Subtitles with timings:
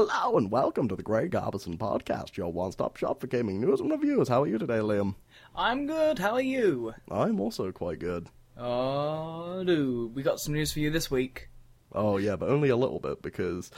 [0.00, 3.90] Hello and welcome to the Greg Garbison podcast, your one-stop shop for gaming news and
[3.90, 4.28] reviews.
[4.28, 5.16] How are you today, Liam?
[5.56, 6.20] I'm good.
[6.20, 6.94] How are you?
[7.10, 8.28] I'm also quite good.
[8.56, 11.48] Oh, do we got some news for you this week?
[11.90, 13.72] Oh yeah, but only a little bit because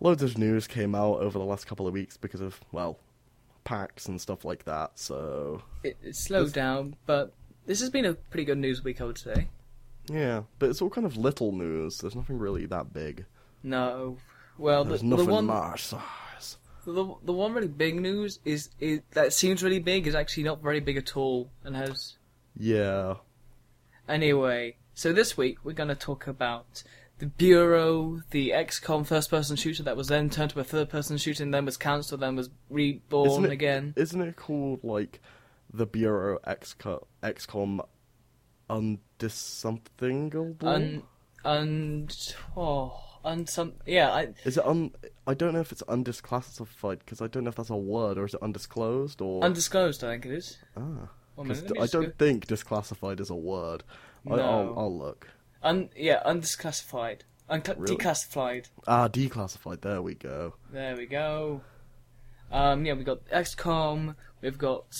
[0.00, 2.98] loads of news came out over the last couple of weeks because of well,
[3.62, 4.98] packs and stuff like that.
[4.98, 7.32] So It, it slowed down, but
[7.66, 9.46] this has been a pretty good news week, I would say.
[10.10, 11.98] yeah, but it's all kind of little news.
[11.98, 13.24] There's nothing really that big.
[13.62, 14.16] No,
[14.58, 16.56] well, the, There's the nothing one my size.
[16.84, 20.62] the, the one really big news is, is that seems really big is actually not
[20.62, 22.16] very big at all, and has
[22.56, 23.14] Yeah,
[24.08, 24.76] anyway.
[24.94, 26.82] So this week we're going to talk about
[27.18, 31.54] the Bureau, the XCOM first-person shooter that was then turned to a third-person shooter and
[31.54, 33.94] then was cancelled, then was reborn Isn't it- again.
[33.96, 35.20] isn't it called like
[35.72, 37.80] the Bureau XCOM, XCOM
[38.68, 40.56] undis something?
[40.62, 41.02] Un,
[41.44, 44.10] and oh, and some yeah.
[44.10, 44.92] I, Is it un?
[45.26, 48.24] I don't know if it's undisclassified because I don't know if that's a word or
[48.24, 50.58] is it undisclosed or undisclosed, I think it is.
[50.76, 51.08] ah.
[51.38, 53.84] Minute, I don't go- think disclassified is a word.
[54.30, 54.42] I, No.
[54.42, 55.28] I'll, I'll look.
[55.62, 57.20] Un, yeah, undisclassified,
[57.50, 57.96] Uncla- Really?
[57.96, 58.66] declassified.
[58.86, 59.80] Ah, declassified.
[59.80, 60.54] There we go.
[60.70, 61.62] There we go.
[62.50, 64.14] Um, yeah, we got XCOM.
[64.42, 64.90] We've got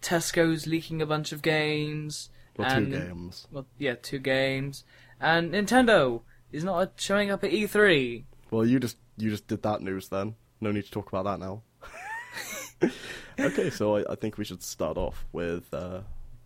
[0.00, 2.30] Tesco's leaking a bunch of games.
[2.56, 3.46] Well, and, two games.
[3.50, 4.84] Well, yeah, two games.
[5.20, 6.22] And Nintendo
[6.52, 8.24] is not showing up at E E3.
[8.50, 10.36] Well, you just you just did that news then.
[10.60, 11.62] No need to talk about that now.
[13.38, 15.72] okay, so I, I think we should start off with.
[15.72, 16.00] Uh,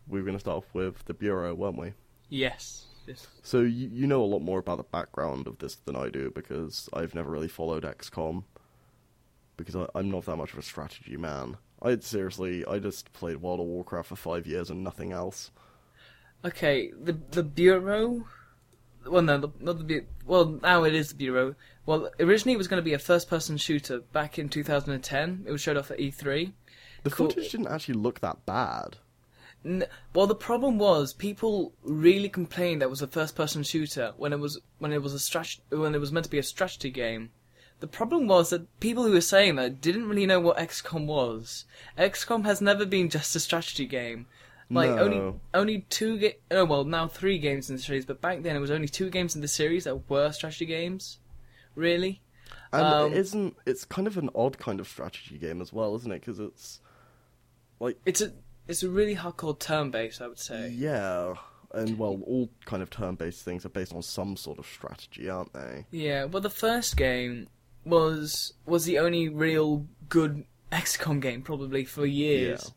[0.09, 1.93] we were going to start off with the bureau, weren't we?
[2.29, 2.87] Yes.
[3.07, 3.27] yes.
[3.43, 6.31] So you you know a lot more about the background of this than I do
[6.35, 8.45] because I've never really followed XCOM
[9.57, 11.57] because I, I'm not that much of a strategy man.
[11.83, 15.51] I seriously I just played World of Warcraft for five years and nothing else.
[16.45, 18.25] Okay, the the bureau.
[19.09, 20.59] Well, no, the, not the bu- well.
[20.63, 21.55] Now it is the bureau.
[21.85, 25.45] Well, originally it was going to be a first-person shooter back in 2010.
[25.47, 26.53] It was showed off at E E3.
[27.05, 28.97] The footage didn't actually look that bad.
[29.65, 34.33] N- well, the problem was people really complained that it was a first-person shooter when
[34.33, 36.91] it was when it was a strat- when it was meant to be a strategy
[36.91, 37.31] game.
[37.79, 41.67] The problem was that people who were saying that didn't really know what XCOM was.
[41.99, 44.27] XCOM has never been just a strategy game.
[44.69, 44.99] Like No.
[44.99, 48.57] only only two ga- oh well now three games in the series, but back then
[48.57, 51.19] it was only two games in the series that were strategy games.
[51.77, 52.21] Really?
[52.73, 55.95] And Um, it isn't it's kind of an odd kind of strategy game as well,
[55.97, 56.21] isn't it?
[56.21, 56.81] Because it's
[57.79, 58.33] like It's a
[58.67, 60.71] it's a really hardcore turn-based, I would say.
[60.71, 61.35] yeah,
[61.73, 65.53] and well, all kind of turn-based things are based on some sort of strategy, aren't
[65.53, 65.87] they?
[65.93, 67.47] Yeah, well, the first game
[67.85, 72.73] was was the only real good XCOM game probably for years.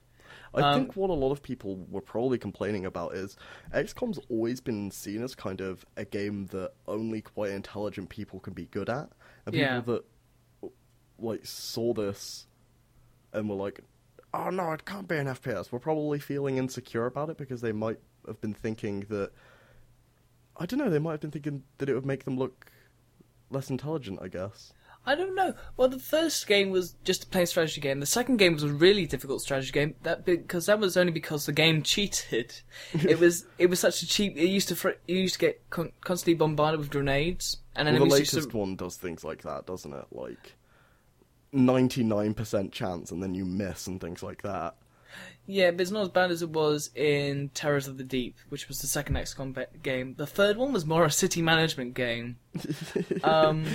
[0.54, 3.38] I Um, think what a lot of people were probably complaining about is
[3.74, 8.54] XCOM's always been seen as kind of a game that only quite intelligent people can
[8.54, 9.10] be good at,
[9.46, 9.82] and Yeah.
[9.82, 10.06] people that
[11.20, 12.48] like saw this
[13.34, 13.82] and were like,
[14.34, 17.72] "Oh no, it can't be an FPS," were probably feeling insecure about it because they
[17.72, 19.32] might have been thinking that
[20.58, 22.72] I don't know, they might have been thinking that it would make them look
[23.50, 24.20] less intelligent.
[24.22, 24.74] I guess.
[25.10, 25.56] I don't know.
[25.76, 28.00] Well, the first game was just a plain strategy game.
[28.00, 29.96] The second game was a really difficult strategy game.
[30.04, 32.54] That because that was only because the game cheated.
[32.94, 34.38] it was it was such a cheap.
[34.38, 37.98] It used to fr- you used to get con- constantly bombarded with grenades, and Well,
[38.06, 38.58] the latest to.
[38.58, 40.06] one does things like that, doesn't it?
[40.12, 40.56] Like
[41.52, 44.76] ninety nine percent chance, and then you miss and things like that.
[45.52, 48.68] Yeah, but it's not as bad as it was in Terrors of the Deep, which
[48.68, 50.14] was the second XCOM ba- game.
[50.16, 52.38] The third one was more a city management game.
[53.24, 53.66] Um,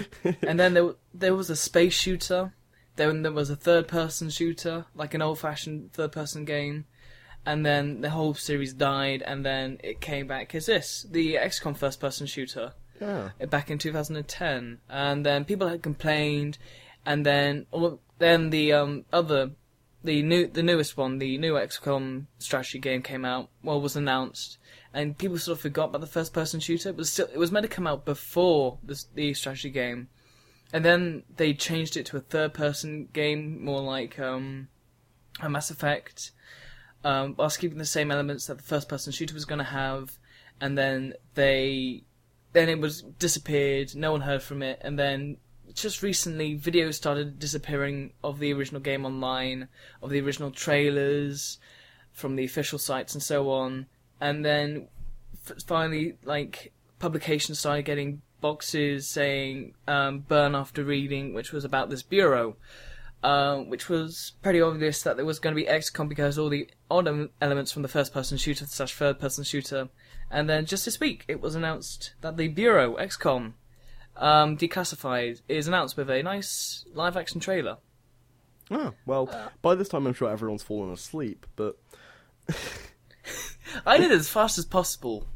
[0.42, 2.54] and then there there was a space shooter.
[2.96, 6.84] Then there was a third person shooter, like an old fashioned third person game.
[7.44, 11.76] And then the whole series died, and then it came back as this, the XCOM
[11.76, 13.30] first person shooter, Yeah.
[13.40, 14.78] uh, back in 2010.
[14.88, 16.56] And then people had complained,
[17.04, 19.50] and then well, then the um, other,
[20.04, 23.48] the new the newest one, the new XCOM strategy game came out.
[23.62, 24.58] Well, was announced,
[24.92, 26.90] and people sort of forgot about the first person shooter.
[26.90, 30.08] It was still it was meant to come out before the the strategy game,
[30.72, 34.68] and then they changed it to a third person game, more like um,
[35.40, 36.32] a Mass Effect,
[37.02, 40.18] um, whilst keeping the same elements that the first person shooter was going to have,
[40.60, 42.04] and then they
[42.52, 43.94] then it was disappeared.
[43.96, 45.38] No one heard from it, and then
[45.74, 49.68] just recently, videos started disappearing of the original game online,
[50.02, 51.58] of the original trailers
[52.12, 53.86] from the official sites and so on,
[54.20, 54.88] and then
[55.46, 61.90] f- finally, like publications started getting boxes saying um, "burn after reading," which was about
[61.90, 62.56] this bureau.
[63.22, 66.68] Uh, which was pretty obvious that there was going to be XCOM because all the
[66.90, 67.08] odd
[67.40, 69.88] elements from the first-person shooter slash third-person shooter,
[70.30, 73.54] and then just this week it was announced that the Bureau XCOM
[74.16, 77.78] um, Declassified is announced with a nice live action trailer.
[78.70, 79.28] Ah, well,
[79.62, 81.76] by this time I'm sure everyone's fallen asleep, but
[83.86, 85.26] I did it as fast as possible,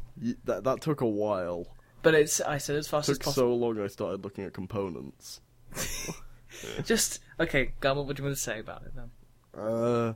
[0.44, 1.66] that that took a while.
[2.02, 3.48] but it's I said as fast as took possible.
[3.48, 5.40] so long I started looking at components.
[6.84, 9.10] Just okay, Garment, what do you want to say about it then?
[9.62, 10.14] Uh,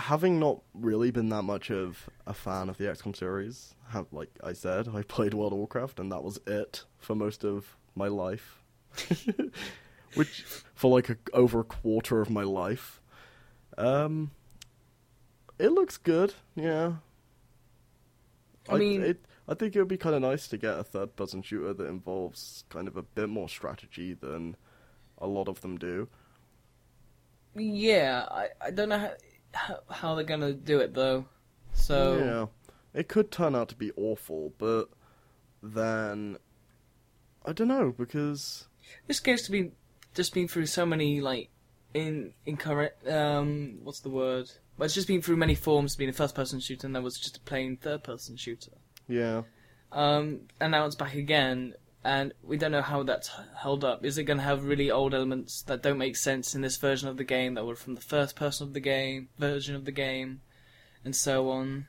[0.00, 4.30] having not really been that much of a fan of the XCOM series, have, like
[4.42, 8.08] I said, I played World of Warcraft and that was it for most of my
[8.08, 8.62] life.
[10.14, 10.44] Which,
[10.74, 13.00] for like a, over a quarter of my life.
[13.78, 14.32] Um,
[15.58, 16.94] it looks good, yeah.
[18.68, 21.42] I mean- it, I think it would be kind of nice to get a third-person
[21.42, 24.56] shooter that involves kind of a bit more strategy than
[25.18, 26.08] a lot of them do.
[27.56, 29.12] Yeah, I, I don't know how,
[29.52, 31.26] how how they're gonna do it though.
[31.72, 34.88] So yeah, it could turn out to be awful, but
[35.62, 36.36] then
[37.44, 38.66] I don't know because
[39.06, 39.72] this game's to be
[40.14, 41.48] just been through so many like
[41.94, 44.50] in incorrect um what's the word?
[44.76, 47.18] Well, it's just been through many forms, being a first person shooter, and there was
[47.18, 48.72] just a plain third person shooter.
[49.08, 49.42] yeah,
[49.92, 51.74] Um, and now it's back again,
[52.04, 54.04] and we don't know how that's held up.
[54.04, 57.08] Is it going to have really old elements that don't make sense in this version
[57.08, 59.92] of the game that were from the first person of the game version of the
[59.92, 60.40] game,
[61.04, 61.86] and so on?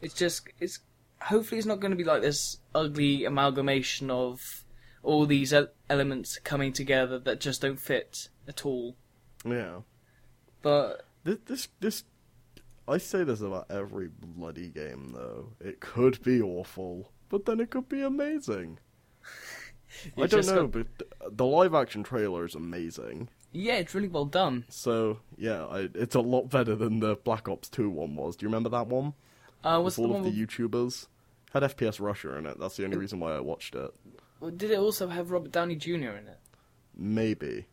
[0.00, 0.80] It's just it's
[1.20, 4.64] hopefully it's not going to be like this ugly amalgamation of
[5.02, 5.54] all these
[5.88, 8.96] elements coming together that just don't fit at all.
[9.44, 9.80] yeah.
[10.62, 12.04] But This this this
[12.86, 15.52] I say this about every bloody game though.
[15.60, 18.78] It could be awful, but then it could be amazing.
[20.16, 23.28] I don't know, got- but the live action trailer is amazing.
[23.52, 24.64] yeah, it's really well done.
[24.68, 28.36] So yeah, I, it's a lot better than the Black Ops Two one was.
[28.36, 29.14] Do you remember that one?
[29.64, 30.28] Uh, what's With the all one?
[30.28, 31.08] of the YouTubers
[31.52, 32.60] had FPS Russia in it.
[32.60, 33.92] That's the only reason why I watched it.
[34.56, 35.90] Did it also have Robert Downey Jr.
[35.94, 36.38] in it?
[36.96, 37.66] Maybe.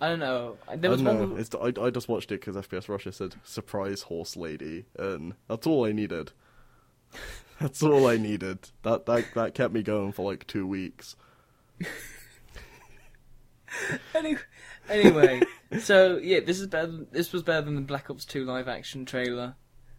[0.00, 0.56] I don't know.
[0.66, 1.26] There I don't know.
[1.28, 5.34] with- It's, I, I just watched it because FPS Russia said "surprise horse lady," and
[5.46, 6.32] that's all I needed.
[7.62, 8.70] That's all I needed.
[8.82, 11.16] That that that kept me going for like two weeks.
[14.14, 14.36] Any-
[14.88, 15.40] anyway,
[15.80, 16.88] so yeah, this is better.
[16.88, 19.54] Than, this was better than the Black Ops Two live action trailer,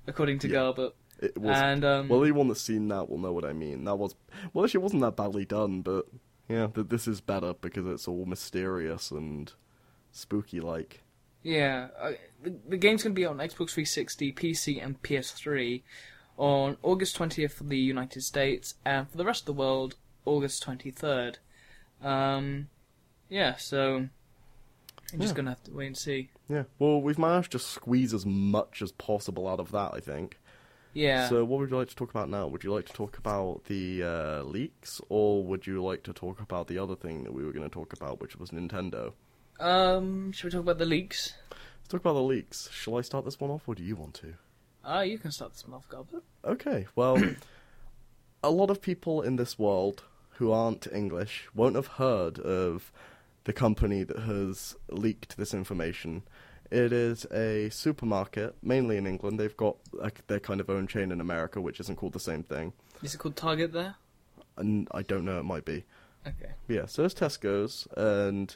[0.06, 0.56] according to Yeah.
[0.60, 0.92] Garbert.
[1.20, 3.86] It was And um, well, anyone that's seen that will know what I mean.
[3.86, 4.14] That was
[4.54, 6.06] well, actually, it wasn't that badly done, but
[6.50, 9.52] yeah, th- this is better because it's all mysterious and
[10.12, 11.02] spooky like.
[11.42, 15.82] yeah, I, the, the game's gonna be on Xbox 360, PC, and PS3
[16.38, 19.96] on August 20th for the United States, and for the rest of the world,
[20.26, 21.38] August 23rd.
[22.02, 22.70] Um,
[23.30, 23.96] yeah, so
[25.14, 25.38] I'm just Yeah.
[25.38, 26.30] gonna have to wait and see.
[26.50, 30.40] Yeah, well, we've managed to squeeze as much as possible out of that, I think.
[30.94, 31.28] Yeah.
[31.30, 32.46] So, what would you like to talk about now?
[32.48, 36.40] Would you like to talk about the uh, leaks, or would you like to talk
[36.40, 39.14] about the other thing that we were going to talk about, which was Nintendo?
[39.60, 41.34] um, should we talk about the leaks?
[41.52, 42.70] Let's talk about the leaks.
[42.72, 44.36] Shall I start this one off, or do you want to?
[44.84, 46.24] Ah, you can start this off, Garbert.
[46.44, 47.22] Okay, well,
[48.44, 50.04] a lot of people in this world
[50.38, 52.92] who aren't English won't have heard of
[53.46, 56.24] the company that has leaked this information.
[56.72, 59.40] It is a supermarket, mainly in England.
[59.40, 62.44] They've got like, their kind of own chain in America, which isn't called the same
[62.44, 62.74] thing.
[63.02, 63.96] Is it called Target there?
[64.58, 65.86] And I don't know, it might be.
[66.28, 66.54] Okay.
[66.68, 68.56] Yeah, so it's Tesco's, and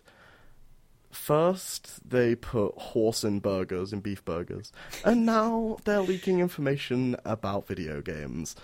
[1.12, 4.72] first they put horse in burgers and beef burgers,
[5.04, 8.56] and now they're leaking information about video games.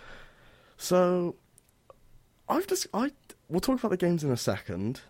[0.77, 1.35] So,
[2.49, 3.11] I've just I
[3.49, 5.01] we'll talk about the games in a second.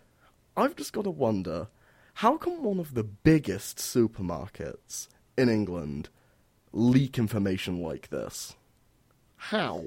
[0.56, 1.68] I've just got to wonder,
[2.14, 6.10] how come one of the biggest supermarkets in England
[6.72, 8.54] leak information like this?
[9.36, 9.84] How?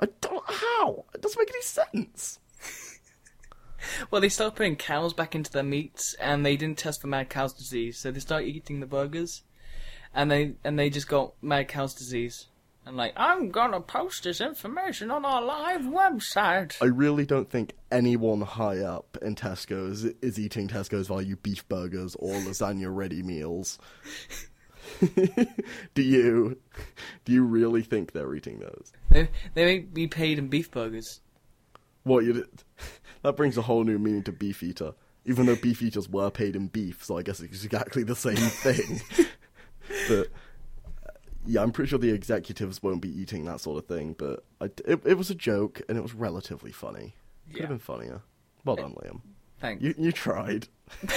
[0.00, 1.04] I don't how.
[1.14, 2.38] It doesn't make any sense.
[4.10, 7.28] Well, they started putting cows back into their meats, and they didn't test for mad
[7.28, 9.42] cow's disease, so they started eating the burgers,
[10.14, 12.46] and they and they just got mad cow's disease,
[12.84, 16.76] and like I'm gonna post this information on our live website.
[16.80, 22.16] I really don't think anyone high up in Tesco's is eating Tesco's value beef burgers
[22.16, 23.78] or lasagna ready meals.
[25.94, 26.58] do you?
[27.24, 28.92] Do you really think they're eating those?
[29.10, 31.20] They they may be paid in beef burgers.
[32.04, 32.46] What you?
[33.22, 34.94] That brings a whole new meaning to beef eater.
[35.24, 38.34] Even though beef eaters were paid in beef, so I guess it's exactly the same
[38.36, 39.00] thing.
[40.08, 40.26] but
[41.06, 41.10] uh,
[41.46, 44.16] yeah, I'm pretty sure the executives won't be eating that sort of thing.
[44.18, 47.14] But I, it, it was a joke, and it was relatively funny.
[47.50, 47.60] Could Yeah.
[47.62, 48.22] have been funnier.
[48.64, 49.20] Well done, Liam.
[49.60, 49.84] Thanks.
[49.84, 50.66] You you tried.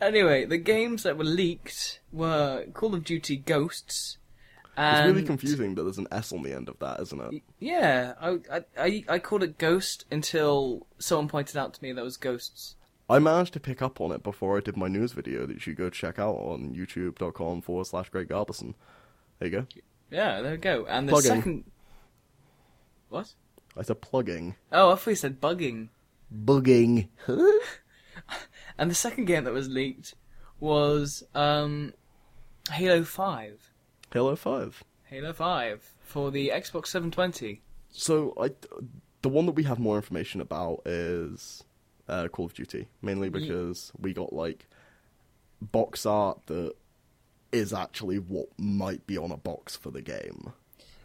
[0.00, 4.18] Anyway, the games that were leaked were Call of Duty Ghosts
[4.76, 7.42] And It's really confusing that there's an S on the end of that, isn't it?
[7.60, 12.02] Yeah, I, I, I, I called it Ghost until someone pointed out to me that
[12.04, 12.76] was Ghosts.
[13.08, 15.60] I managed to pick up on it before I did my news video that you
[15.60, 18.74] should go check out on youtube.com forward slash Greg Garbison.
[19.38, 19.66] There you go.
[20.10, 20.86] Yeah, there we go.
[20.88, 21.30] And the Plugging.
[21.30, 21.64] second.
[23.10, 23.34] What?
[23.76, 24.56] I said plugging.
[24.72, 25.88] Oh, I thought you said bugging.
[26.34, 27.08] Bugging.
[28.78, 30.14] And the second game that was leaked
[30.58, 31.92] was um,
[32.70, 33.70] Halo 5.
[34.14, 34.84] Halo 5.
[35.06, 37.60] Halo 5 for the Xbox 720.
[37.90, 38.50] So I,
[39.22, 41.64] the one that we have more information about is
[42.08, 44.68] uh, Call of Duty, mainly because we got like
[45.60, 46.74] box art that
[47.50, 50.52] is actually what might be on a box for the game.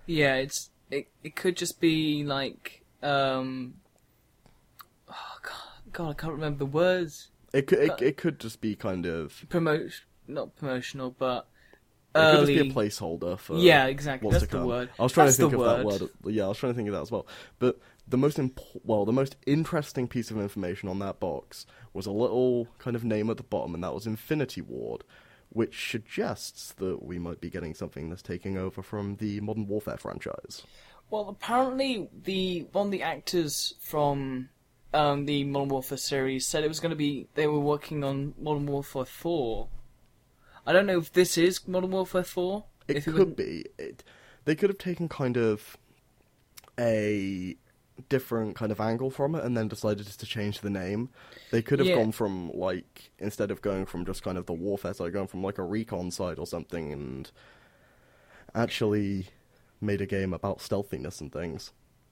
[0.05, 1.07] Yeah, it's it.
[1.23, 3.73] It could just be like um.
[5.09, 7.31] Oh god, God, I can't remember the words.
[7.53, 11.47] It could it, it could just be kind of Promote, not promotional, but
[12.15, 14.27] it could just be a placeholder for yeah, exactly.
[14.27, 14.89] what's That's the word.
[14.97, 15.79] I was trying That's to think of word.
[15.79, 16.33] that word.
[16.33, 17.27] Yeah, I was trying to think of that as well.
[17.59, 22.05] But the most imp- well, the most interesting piece of information on that box was
[22.05, 25.03] a little kind of name at the bottom, and that was Infinity Ward,
[25.49, 29.97] which suggests that we might be getting something that's taking over from the Modern Warfare
[29.97, 30.63] franchise.
[31.11, 34.49] Well, apparently the one of the actors from
[34.93, 38.33] um, the Modern Warfare series said it was going to be they were working on
[38.39, 39.67] Modern Warfare Four.
[40.69, 42.65] I don't know if this is Modern Warfare Four.
[42.87, 43.65] It if it could wouldn't- be.
[43.79, 44.03] It,
[44.45, 45.75] they could have taken kind of
[46.79, 47.55] a
[48.07, 51.09] different kind of angle from it and then decided just to change the name.
[51.51, 51.95] They could have Yeah.
[51.95, 55.41] gone from like instead of going from just kind of the warfare side, going from
[55.43, 57.31] like a recon side or something and
[58.55, 59.27] actually
[59.81, 61.71] made a game about stealthiness and things.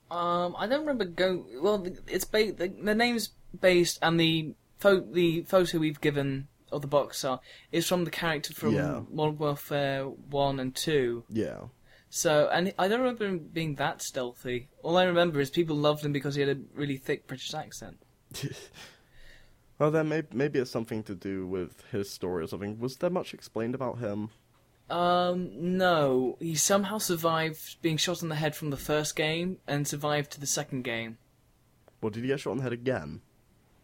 [0.10, 1.46] Um, I don't remember go.
[1.62, 6.82] Well, it's ba- the, the name's based and the pho- the photo we've given of
[6.82, 9.02] the box art is from the character from Yeah.
[9.12, 11.24] Modern Warfare One and Two.
[11.30, 11.66] Yeah.
[12.10, 14.70] So, and I don't remember him being that stealthy.
[14.82, 17.98] All I remember is people loved him because he had a really thick British accent.
[19.80, 22.80] well, then maybe, maybe it's something to do with his story or something.
[22.80, 24.30] Was there much explained about him?
[24.90, 26.38] Um, no.
[26.40, 30.40] He somehow survived being shot in the head from the first game and survived to
[30.40, 31.18] the second game.
[32.02, 33.22] Or did he get shot in the head again?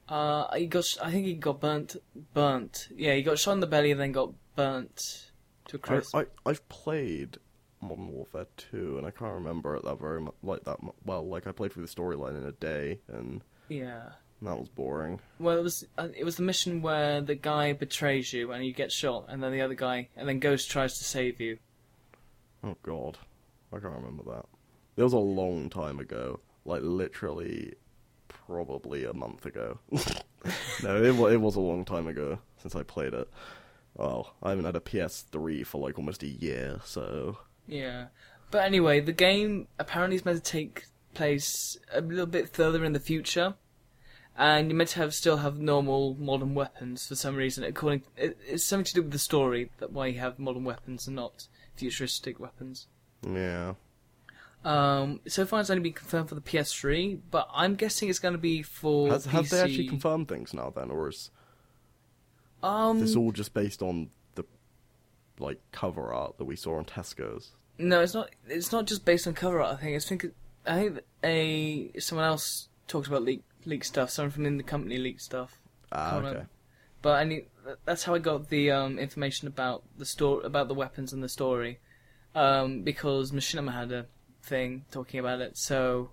[0.09, 0.85] Uh, he got.
[1.01, 1.95] I think he got burnt.
[2.33, 2.87] Burnt.
[2.95, 5.29] Yeah, he got shot in the belly and then got burnt
[5.67, 6.15] to a I, crisp.
[6.15, 7.37] I I've played
[7.81, 11.25] Modern Warfare 2 and I can't remember it that very mu- like that well.
[11.25, 14.09] Like I played through the storyline in a day and Yeah.
[14.41, 15.19] that was boring.
[15.39, 15.85] Well, it was.
[15.97, 19.41] Uh, it was the mission where the guy betrays you and you get shot, and
[19.41, 21.59] then the other guy, and then Ghost tries to save you.
[22.63, 23.17] Oh god,
[23.71, 24.45] I can't remember that.
[24.97, 27.73] It was a long time ago, like literally,
[28.45, 29.79] probably a month ago.
[30.83, 33.29] no, it was it was a long time ago since I played it.
[33.97, 37.37] Oh, I haven't had a PS3 for like almost a year, so
[37.67, 38.07] Yeah.
[38.51, 42.93] But anyway, the game apparently is meant to take place a little bit further in
[42.93, 43.55] the future.
[44.35, 47.63] And you're meant to have still have normal modern weapons for some reason.
[47.63, 51.05] According, it, it's something to do with the story that why you have modern weapons
[51.05, 52.87] and not futuristic weapons.
[53.23, 53.73] yeah.
[54.65, 58.33] Um, so far it's only been confirmed for the PS3, but I'm guessing it's going
[58.33, 59.29] to be for Has, PC.
[59.31, 61.31] have they actually confirmed things now then, or is
[62.61, 64.45] Um, this all just based on the
[65.39, 67.51] like cover art that we saw on Tesco's?
[67.77, 68.29] No, it's not.
[68.47, 69.77] It's not just based on cover art.
[69.77, 69.95] I think.
[69.95, 70.25] I think.
[70.65, 74.09] I think a someone else talked about leak leak stuff.
[74.11, 75.59] Someone from in the company leaked stuff.
[75.91, 76.17] Ah, okay.
[76.17, 76.47] remember.
[77.01, 77.45] But I mean,
[77.83, 81.27] that's how I got the um, information about the story, about the weapons and the
[81.27, 81.79] story,
[82.33, 84.05] um, because Machinima had a
[84.43, 85.57] thing talking about it.
[85.57, 86.11] So,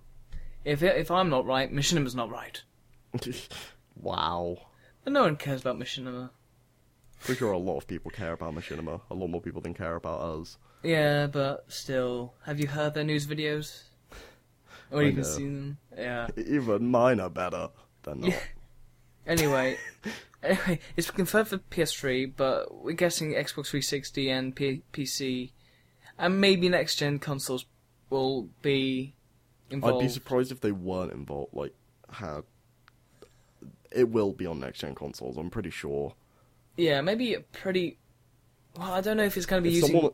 [0.65, 2.61] if if I'm not right, Machinima's not right.
[3.95, 4.57] wow.
[5.03, 6.29] But no one cares about Machinima.
[7.23, 9.01] Pretty sure a lot of people care about Machinima.
[9.09, 10.57] A lot more people than care about us.
[10.83, 13.83] Yeah, but still, have you heard their news videos?
[14.91, 15.23] Or I even know.
[15.23, 15.77] seen them?
[15.97, 16.27] Yeah.
[16.35, 17.69] Even mine are better
[18.03, 18.41] than that.
[19.27, 19.77] Anyway,
[20.43, 25.51] anyway, it's confirmed for PS3, but we're guessing Xbox 360 and P- PC,
[26.17, 27.65] and maybe next gen consoles
[28.11, 29.15] will be
[29.71, 30.03] involved.
[30.03, 31.53] I'd be surprised if they weren't involved.
[31.53, 31.73] Like,
[32.11, 32.43] had
[33.91, 35.37] it will be on next gen consoles.
[35.37, 36.13] I'm pretty sure.
[36.77, 37.97] Yeah, maybe a pretty.
[38.77, 39.95] Well, I don't know if it's going to be If using.
[39.95, 40.11] someone,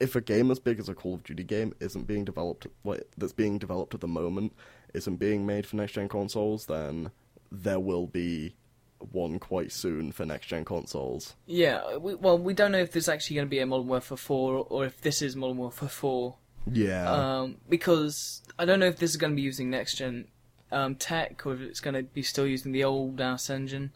[0.00, 3.02] if a game as big as a Call of Duty game isn't being developed, like
[3.16, 4.52] that's being developed at the moment,
[4.92, 7.10] isn't being made for next gen consoles, then
[7.50, 8.54] there will be
[9.12, 11.34] one quite soon for next gen consoles.
[11.46, 14.16] Yeah, we, well, we don't know if there's actually going to be a Modern Warfare
[14.16, 16.34] 4 or if this is Modern Warfare 4.
[16.70, 17.10] Yeah.
[17.10, 20.26] Um, because I don't know if this is going to be using next gen
[20.72, 23.92] um, tech or if it's going to be still using the old ass engine.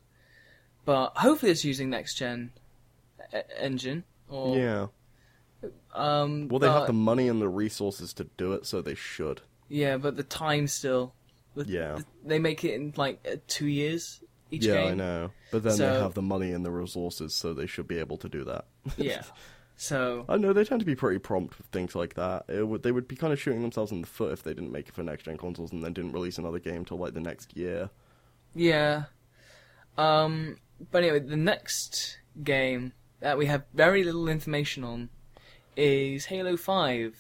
[0.85, 2.53] But hopefully it's using next gen
[3.35, 4.05] e- engine.
[4.29, 4.87] Or yeah.
[5.95, 8.95] Um, Well, they but- have the money and the resources to do it, so they
[8.95, 9.41] should.
[9.69, 11.13] Yeah, but the time still.
[11.55, 11.95] The- Yeah.
[11.97, 14.21] the- they make it in like uh, two years
[14.51, 14.93] each yeah, game.
[14.93, 15.31] I know.
[15.51, 18.29] But then they have the money and the resources, so they should be able to
[18.29, 18.67] do that.
[18.97, 19.23] Yeah.
[19.81, 22.47] So I know they tend to be pretty prompt with things like that.
[22.49, 24.73] It would, they would be kind of shooting themselves in the foot if they didn't
[24.73, 27.21] make it for next gen consoles and then didn't release another game till like the
[27.21, 27.89] next year.
[28.55, 29.05] yeah.
[29.97, 30.57] Um.
[30.91, 35.11] But anyway, the next game that we have very little information on
[35.77, 37.17] is Halo Five.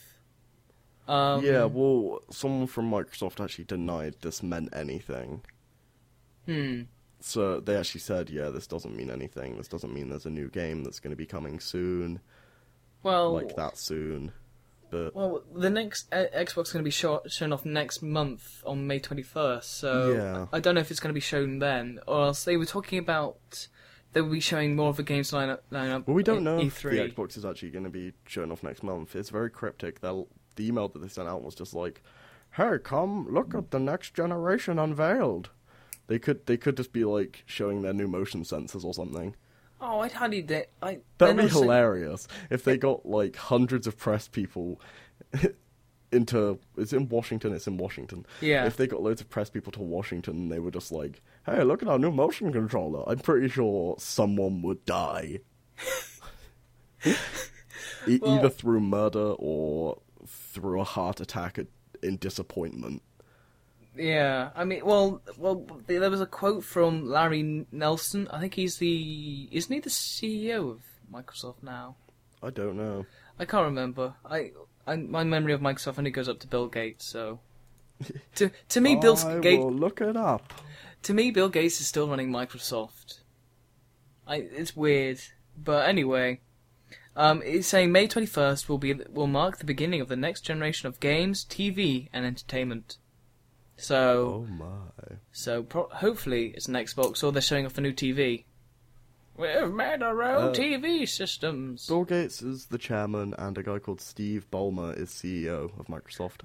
[1.06, 5.42] Um, yeah, well, someone from Microsoft actually denied this meant anything.
[6.44, 6.82] Hmm.
[7.20, 9.56] So they actually said, yeah, this doesn't mean anything.
[9.56, 12.20] This doesn't mean there's a new game that's going to be coming soon,
[13.02, 14.32] Well, like that soon.
[14.90, 18.62] But Well, the next uh, Xbox is going to be show- shown off next month
[18.64, 20.46] on May 21st, so Yeah.
[20.52, 22.98] I don't know if it's going to be shown then, or else they were talking
[22.98, 23.68] about
[24.14, 25.60] they will be showing more of the games lineup.
[25.70, 26.90] lineup well, we don't know E3.
[26.90, 29.14] the Xbox is actually going to be shown off next month.
[29.14, 30.00] It's very cryptic.
[30.00, 32.02] They'll, the email that they sent out was just like,
[32.52, 35.50] "Hey, come look at the next generation unveiled."
[36.06, 39.36] They could they could just be like showing their new motion sensors or something.
[39.80, 40.98] Oh, I'd hardly de- I.
[41.18, 44.80] That'd be saying- hilarious if they got like hundreds of press people
[46.12, 46.58] into.
[46.76, 47.52] It's in Washington.
[47.52, 48.26] It's in Washington.
[48.40, 48.66] Yeah.
[48.66, 51.82] If they got loads of press people to Washington, they were just like, "Hey, look
[51.82, 55.40] at our new motion controller." I'm pretty sure someone would die,
[58.06, 61.58] e- Well- either through murder or through a heart attack
[62.02, 63.02] in disappointment.
[63.98, 68.28] Yeah, I mean, well, well, there was a quote from Larry Nelson.
[68.30, 70.80] I think he's the isn't he the CEO of
[71.12, 71.96] Microsoft now?
[72.40, 73.06] I don't know.
[73.40, 74.14] I can't remember.
[74.24, 74.52] I,
[74.86, 77.06] I my memory of Microsoft only goes up to Bill Gates.
[77.06, 77.40] So,
[78.36, 80.54] to to me, Bill Gates look it up.
[81.02, 83.20] to me, Bill Gates is still running Microsoft.
[84.28, 85.20] I it's weird,
[85.56, 86.40] but anyway,
[87.16, 90.42] um, it's saying May twenty first will be will mark the beginning of the next
[90.42, 92.96] generation of games, TV, and entertainment.
[93.80, 95.16] So, Oh my.
[95.32, 98.44] so pro- hopefully it's an Xbox or they're showing off a new TV.
[99.36, 101.86] We've made our own Uh, TV systems.
[101.86, 106.40] Bill Gates is the chairman, and a guy called Steve Ballmer is CEO of Microsoft.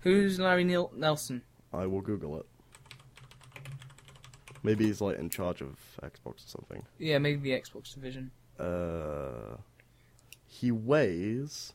[0.00, 1.42] Who's Larry Neil- Nelson?
[1.72, 2.46] I will Google it.
[4.62, 6.84] Maybe he's like in charge of Xbox or something.
[6.98, 8.30] Yeah, maybe the Xbox division.
[8.58, 9.56] Uh,
[10.46, 11.72] he weighs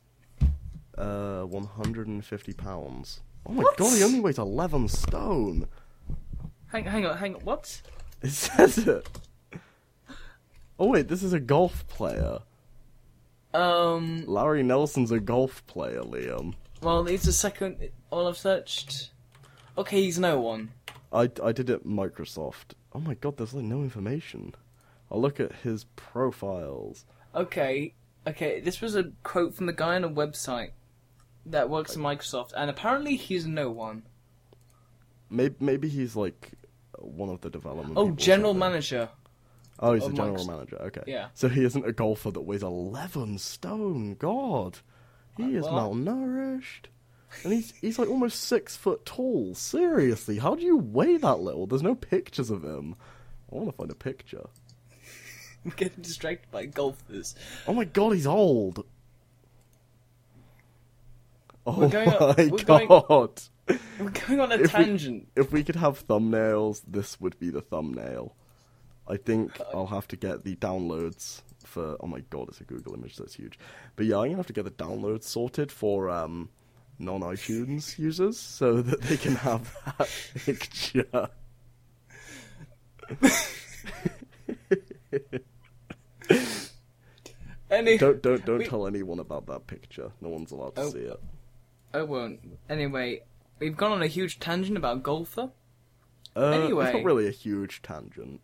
[0.97, 3.21] uh 150 pounds.
[3.45, 3.77] Oh my What?
[3.77, 5.67] god, he only weighs 11 stone.
[6.67, 7.41] Hang, hang on, hang on.
[7.41, 7.81] What?
[8.23, 9.09] It says it.
[10.77, 12.39] Oh wait, this is a golf player.
[13.53, 14.23] Um.
[14.27, 16.53] Larry Nelson's a golf player, Liam.
[16.83, 17.89] Well, it's the second.
[18.11, 19.09] All I've searched.
[19.77, 20.69] Okay, he's no one.
[21.11, 22.75] I, I did it Microsoft.
[22.93, 24.53] Oh my god, there's like no information.
[25.11, 27.05] I'll look at his profiles.
[27.35, 27.93] Okay,
[28.27, 28.59] okay.
[28.59, 30.71] This was a quote from the guy on a website
[31.47, 34.03] that works in Microsoft, and apparently he's no one.
[35.29, 36.51] Maybe maybe he's like
[36.97, 37.93] one of the development.
[37.97, 39.09] Oh, general manager.
[39.79, 40.47] Oh, he's a general Microsoft.
[40.47, 40.81] manager.
[40.83, 41.03] Okay.
[41.07, 41.27] Yeah.
[41.33, 44.15] So he isn't a golfer that weighs eleven stone.
[44.15, 44.79] God,
[45.37, 46.85] he is well- malnourished,
[47.43, 49.55] and he's he's like almost six foot tall.
[49.55, 51.65] Seriously, how do you weigh that little?
[51.65, 52.95] There's no pictures of him.
[53.51, 54.45] I want to find a picture.
[55.65, 57.35] I'm getting distracted by golfers.
[57.67, 58.85] Oh my god, he's old.
[61.65, 63.41] Oh We're going on- my we're going- god.
[63.99, 65.27] We're going on a If we- tangent.
[65.35, 68.35] If we could have thumbnails, this would be the thumbnail.
[69.07, 71.97] I think I'll have to get the downloads for.
[71.99, 73.59] Oh my god, it's a Google image that's huge.
[73.95, 76.49] But yeah, I'm gonna have to get the downloads sorted for um,
[76.97, 80.09] non iTunes users so that they can have that
[80.45, 81.29] picture.
[87.69, 90.11] Any, Don't don't don't We- tell anyone about that picture.
[90.19, 90.89] No one's allowed to Oh.
[90.89, 91.19] see it.
[91.93, 92.39] I won't.
[92.69, 93.21] Anyway,
[93.59, 95.49] we've gone on a huge tangent about golfer.
[96.35, 96.85] Uh, Anyway.
[96.85, 98.39] it's not really a huge tangent.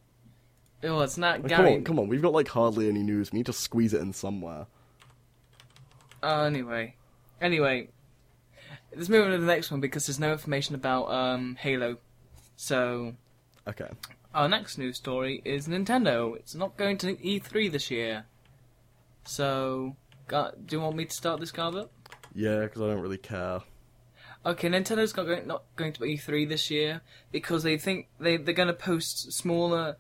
[0.84, 1.64] Oh, it's not Like, Gary.
[1.64, 2.08] come on, come on.
[2.08, 3.32] We've got like hardly any news.
[3.32, 4.68] We need to squeeze it in somewhere.
[6.22, 6.96] Uh, anyway,
[7.42, 7.90] anyway,
[8.96, 11.98] let's move on to the next one because there's no information about um, Halo.
[12.58, 13.14] So
[13.68, 13.88] Okay.
[14.34, 16.36] our next news story is Nintendo.
[16.36, 18.26] It's not going to E3 this year.
[19.26, 19.96] So,
[20.28, 21.90] Gar- do you want me to start this, Garbett?
[22.38, 23.62] Yeah, because I don't really care.
[24.46, 28.54] Okay, Nintendo's not going, not going to E3 this year because they think they they're
[28.54, 29.98] going to post smaller.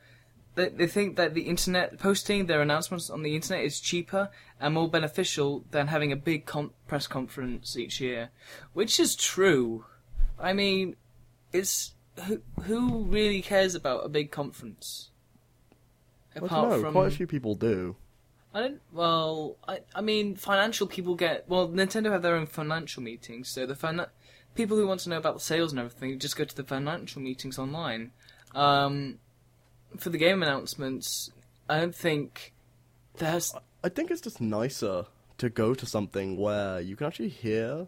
[0.53, 4.75] They, they think that the internet posting their announcements on the internet is cheaper and
[4.75, 6.49] more beneficial than having a big
[6.87, 8.29] press conference each year,
[8.73, 9.85] which is true.
[10.39, 10.95] I mean,
[11.51, 11.95] it's
[12.25, 15.09] who who really cares about a big conference?
[16.35, 16.51] I don't
[16.83, 16.91] know.
[16.91, 17.95] Quite a few people do.
[18.57, 18.81] I don't.
[18.91, 21.47] Well, I I mean, financial people get.
[21.47, 24.09] Well, Nintendo have their own financial meetings, so the fina-
[24.55, 27.21] people who want to know about the sales and everything just go to the financial
[27.21, 28.13] meetings online.
[28.55, 29.19] Um,
[29.97, 31.29] for the game announcements,
[31.69, 32.55] I don't think
[33.17, 33.53] there's.
[33.83, 35.05] I think it's just nicer
[35.37, 37.85] to go to something where you can actually hear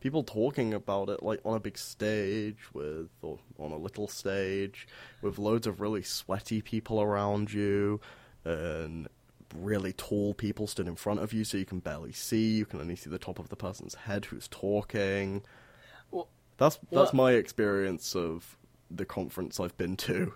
[0.00, 4.86] people talking about it, like on a big stage with, or on a little stage
[5.22, 7.98] with loads of really sweaty people around you,
[8.44, 9.08] and
[9.54, 12.52] really tall people stood in front of you, so you can barely see.
[12.54, 15.42] You can only see the top of the person's head who's talking.
[16.10, 16.28] Well,
[16.58, 18.56] That's that's what- my experience of
[18.90, 20.32] the conference I've been to.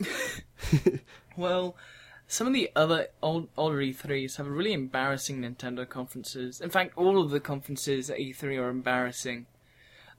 [1.36, 1.76] Well,
[2.26, 6.60] some of the other old older E3s have really embarrassing Nintendo conferences.
[6.60, 9.46] In fact, all of the conferences at E3 are embarrassing.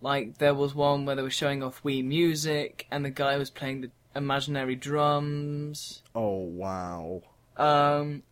[0.01, 3.49] Like there was one where they were showing off Wii Music, and the guy was
[3.51, 6.01] playing the imaginary drums.
[6.15, 7.21] Oh wow!
[7.55, 8.23] Um,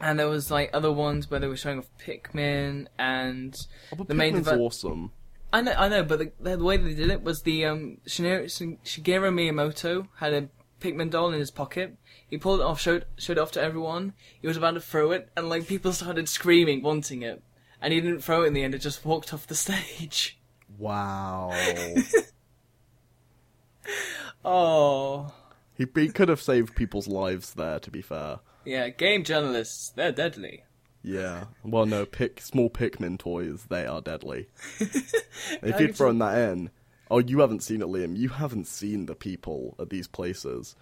[0.00, 3.56] and there was like other ones where they were showing off Pikmin, and
[3.92, 5.12] Oh, but The main Pikmin's awesome.
[5.52, 8.44] I know, I know, but the, the way they did it was the um, Shigeru,
[8.84, 10.48] Shigeru Miyamoto had a
[10.80, 11.96] Pikmin doll in his pocket.
[12.28, 14.14] He pulled it off, showed showed it off to everyone.
[14.40, 17.42] He was about to throw it, and like people started screaming, wanting it,
[17.80, 18.74] and he didn't throw it in the end.
[18.74, 20.36] It just walked off the stage.
[20.78, 21.52] Wow.
[24.44, 25.32] Oh,
[25.76, 27.78] he, he could have saved people's lives there.
[27.80, 28.38] To be fair.
[28.70, 30.62] Yeah, game journalists, they're deadly.
[31.02, 31.46] Yeah.
[31.64, 33.66] Well, no, pick small Pikmin toys.
[33.68, 34.46] They are deadly.
[34.78, 36.70] if you'd thrown that in,
[37.10, 38.16] oh, you haven't seen it, Liam.
[38.16, 40.76] You haven't seen the people at these places.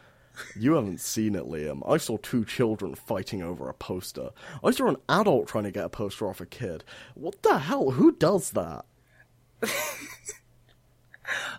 [0.55, 1.81] You haven't seen it, Liam.
[1.91, 4.31] I saw two children fighting over a poster.
[4.63, 6.85] I saw an adult trying to get a poster off a kid.
[7.15, 7.93] What the hell?
[7.93, 8.85] Who does that?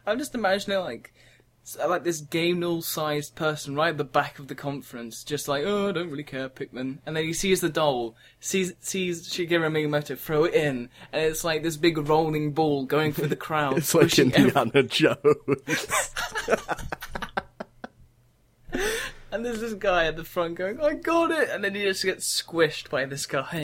[0.06, 1.38] I'm just imagining like s-
[1.78, 5.48] Uh, like this game all sized person right at the back of the conference, just
[5.48, 7.00] like, oh, I don't really care, Pikmin.
[7.06, 11.44] And then he sees the doll, sees sees Shigeru Miyamoto throw it in, and it's
[11.44, 13.78] like this big rolling ball going through the crowd.
[13.78, 15.18] It's like Indiana Jones.
[19.32, 21.50] and there's this guy at the front going, I got it!
[21.50, 23.64] And then he just gets squished by this guy.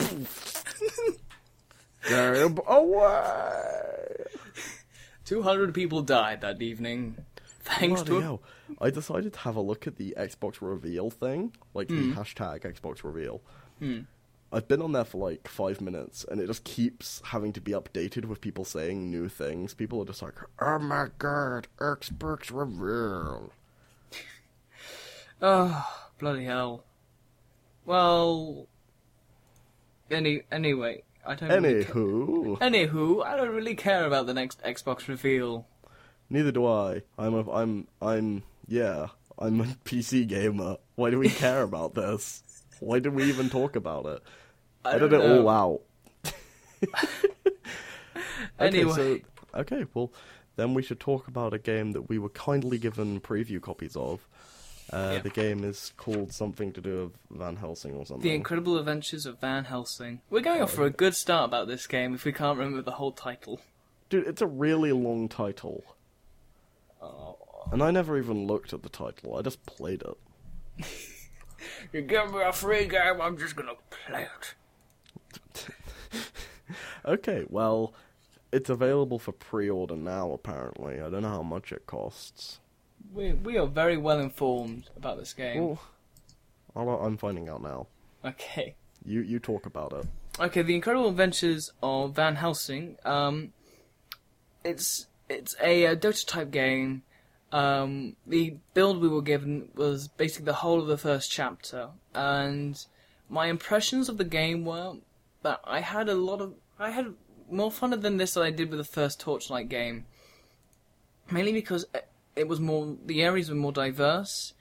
[2.08, 4.24] Him away!
[5.24, 7.16] 200 people died that evening.
[7.66, 8.42] Thanks Bloody to hell.
[8.80, 12.12] I decided to have a look at the Xbox reveal thing, like the hmm.
[12.12, 13.42] hashtag Xbox reveal.
[13.80, 14.00] Hmm.
[14.52, 17.72] I've been on there for like five minutes, and it just keeps having to be
[17.72, 19.74] updated with people saying new things.
[19.74, 23.52] People are just like, "Oh my god, Xbox reveal!"
[25.42, 25.86] Oh,
[26.18, 26.84] bloody hell.
[27.84, 28.68] Well,
[30.10, 31.50] any anyway, I don't.
[31.50, 35.66] Really ca- Anywho, Anywho, I don't really care about the next Xbox reveal.
[36.30, 37.02] Neither do I.
[37.18, 39.08] I'm a, I'm, I'm, yeah,
[39.38, 40.76] I'm a PC gamer.
[40.94, 42.42] Why do we care about this?
[42.80, 44.22] Why did we even talk about it?
[44.84, 45.46] I Edit don't it know.
[45.46, 45.80] all out.
[48.58, 48.92] Anyway.
[48.98, 50.12] Okay, so okay, well,
[50.56, 54.26] then we should talk about a game that we were kindly given preview copies of.
[54.92, 55.18] Uh.
[55.18, 58.22] The game is called something to do with Van Helsing or something.
[58.22, 60.20] The Incredible Adventures of Van Helsing.
[60.30, 62.92] We're going off for a good start about this game if we can't remember the
[62.92, 63.60] whole title.
[64.08, 65.82] Dude, it's a really long title,
[67.06, 67.68] Oh.
[67.72, 69.36] and I never even looked at the title.
[69.36, 70.86] I just played it.
[71.92, 73.72] You give me a free game, I'm just gonna
[74.06, 75.68] play it.
[77.04, 77.94] Okay, well,
[78.50, 80.32] it's available for pre-order now.
[80.32, 82.58] Apparently, I don't know how much it costs.
[83.14, 85.78] We, we are very well informed about this game.
[86.74, 87.86] Well, I'm finding out now.
[88.24, 88.74] Okay.
[89.04, 90.06] You you talk about it.
[90.40, 92.96] Okay, The Incredible Adventures of Van Helsing.
[93.04, 93.52] Um,
[94.64, 97.02] it's it's a, uh Dota type game.
[97.52, 102.84] Um, the build we were given was basically the whole of the first chapter, and
[103.28, 104.96] my impressions of the game were
[105.42, 107.14] that I had a lot of I had
[107.50, 110.06] more fun than this than I did with the first Torchlight game.
[111.30, 114.52] Mainly because it- it was more the areas were more diverse,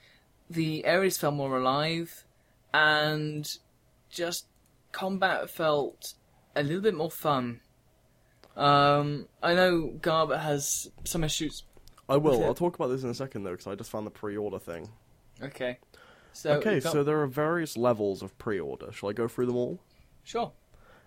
[0.49, 2.25] the areas felt more alive,
[2.73, 3.57] and
[4.09, 4.45] just
[4.91, 6.13] combat felt
[6.55, 7.61] a little bit more fun.
[8.55, 11.63] Um, I know Garb has some issues.
[12.07, 12.43] I will.
[12.43, 14.89] I'll talk about this in a second though, because I just found the pre-order thing.
[15.41, 15.79] Okay.
[16.33, 18.91] So okay, Gar- so there are various levels of pre-order.
[18.91, 19.79] Shall I go through them all?
[20.23, 20.51] sure.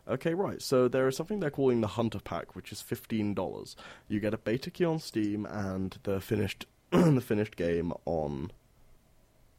[0.06, 0.62] Okay, right.
[0.62, 3.76] So there is something they're calling the Hunter Pack, which is fifteen dollars.
[4.08, 8.50] You get a beta key on Steam and the finished the finished game on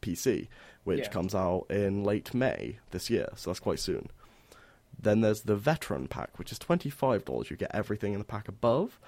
[0.02, 0.48] PC,
[0.86, 1.10] which Yeah.
[1.10, 3.30] comes out in late May this year.
[3.36, 4.10] So that's quite soon.
[5.02, 7.50] Then there's the Veteran Pack, which is twenty five dollars.
[7.50, 9.00] You get everything in the pack above,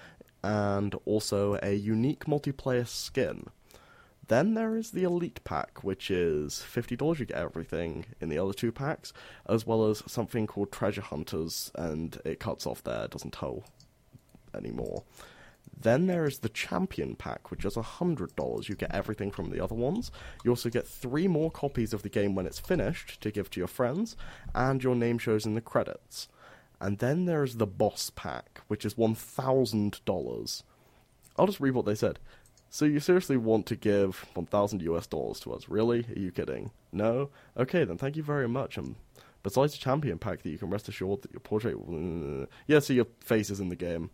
[0.44, 3.48] and also a unique multiplayer skin.
[4.28, 7.20] Then there is the Elite Pack, which is $50.
[7.20, 9.12] You get everything in the other two packs,
[9.46, 13.66] as well as something called Treasure Hunters, and it cuts off there, doesn't tell
[14.56, 15.04] anymore.
[15.82, 18.70] Then there is the Champion Pack, which is $100.
[18.70, 20.12] You get everything from the other ones.
[20.44, 23.60] You also get three more copies of the game when it's finished to give to
[23.60, 24.16] your friends,
[24.54, 26.28] and your name shows in the credits.
[26.80, 30.64] And then there is the Boss Pack, which is $1,000.
[31.38, 32.20] I'll just read what they said.
[32.70, 35.68] So you seriously want to give 1,000 US dollars to us?
[35.68, 36.06] Really?
[36.16, 36.72] Are you kidding?
[36.92, 37.30] No?
[37.58, 38.78] Okay, then thank you very much.
[38.78, 38.96] And
[39.44, 41.86] besides the Champion Pack, that you can rest assured that your portrait.
[41.86, 42.48] Will...
[42.68, 44.12] Yeah, so your face is in the game.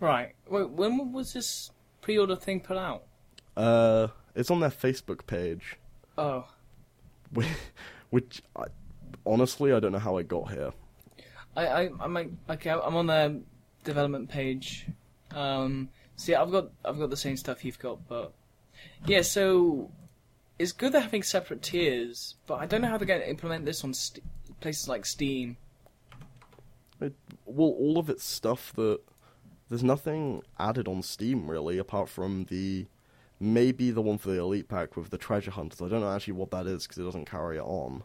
[0.00, 0.34] Right.
[0.48, 3.04] Wait, when was this pre-order thing put out?
[3.56, 5.76] Uh, it's on their Facebook page,
[6.18, 6.46] Oh,
[7.32, 7.46] which,
[8.10, 8.64] which I,
[9.24, 10.72] honestly I don't know how I got here.
[11.56, 12.70] I, I, I'm like, okay.
[12.70, 13.36] I'm on their
[13.84, 14.86] development page.
[15.32, 18.32] Um, see, I've got, I've got the same stuff you've got, but
[19.06, 19.22] yeah.
[19.22, 19.90] So
[20.58, 23.64] it's good they're having separate tiers, but I don't know how they're going to implement
[23.66, 24.24] this on st-
[24.60, 25.56] places like Steam.
[27.00, 28.98] It, well, all of it's stuff that
[29.74, 32.86] there's nothing added on Steam really, apart from the
[33.40, 35.82] maybe the one for the Elite Pack with the Treasure Hunters.
[35.82, 38.04] I don't know actually what that is because it doesn't carry it on.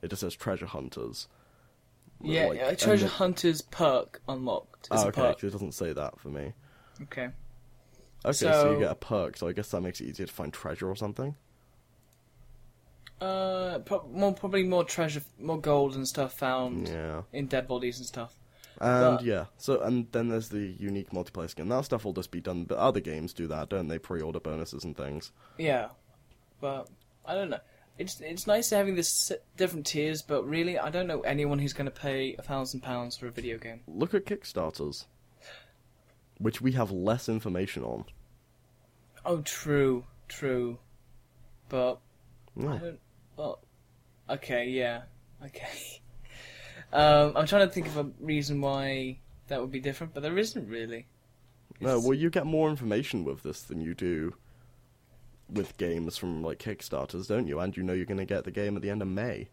[0.00, 1.26] It just says Treasure Hunters.
[2.22, 4.86] Yeah, Like, yeah, Treasure it- Hunter's perk unlocked.
[4.92, 6.52] It's Oh, a okay, it doesn't say that for me.
[7.02, 7.30] Okay.
[8.24, 10.32] Okay, so, So- you get a perk, so I guess that makes it easier to
[10.32, 11.34] find treasure or something.
[13.20, 17.22] Uh, pro- more probably more treasure, more gold and stuff found Yeah.
[17.32, 18.38] in dead bodies and stuff.
[18.80, 21.68] And But- yeah, so and then there's the unique multiplayer skin.
[21.68, 23.98] That stuff will just be done, but other games do that, don't they?
[23.98, 25.32] Pre-order bonuses and things.
[25.58, 25.88] Yeah,
[26.60, 26.88] but
[27.24, 27.58] I don't know.
[27.98, 31.90] It's it's nice having this different tiers, but really, I don't know anyone who's going
[31.90, 33.80] to pay a thousand pounds for a video game.
[33.88, 35.06] Look at Kickstarters,
[36.38, 38.04] which we have less information on.
[39.24, 40.78] Oh, true, true,
[41.68, 41.98] but
[42.56, 43.00] I don't.
[43.36, 43.58] Well,
[44.30, 45.02] okay, yeah,
[45.44, 46.00] okay.
[46.92, 50.38] um, I'm trying to think of a reason why that would be different, but there
[50.38, 51.06] isn't really.
[51.80, 54.34] No, well, you get more information with this than you do
[55.48, 57.60] with games from like Kickstarters, don't you?
[57.60, 59.48] And you know you're going to get the game at the end of May.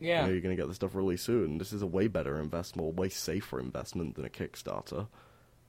[0.00, 0.20] yeah.
[0.20, 1.58] You know you're going to get the stuff really soon.
[1.58, 5.08] This is a way better investment, or way safer investment than a Kickstarter.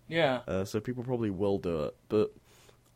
[0.10, 2.34] Yeah, Uh, so people probably will do it, but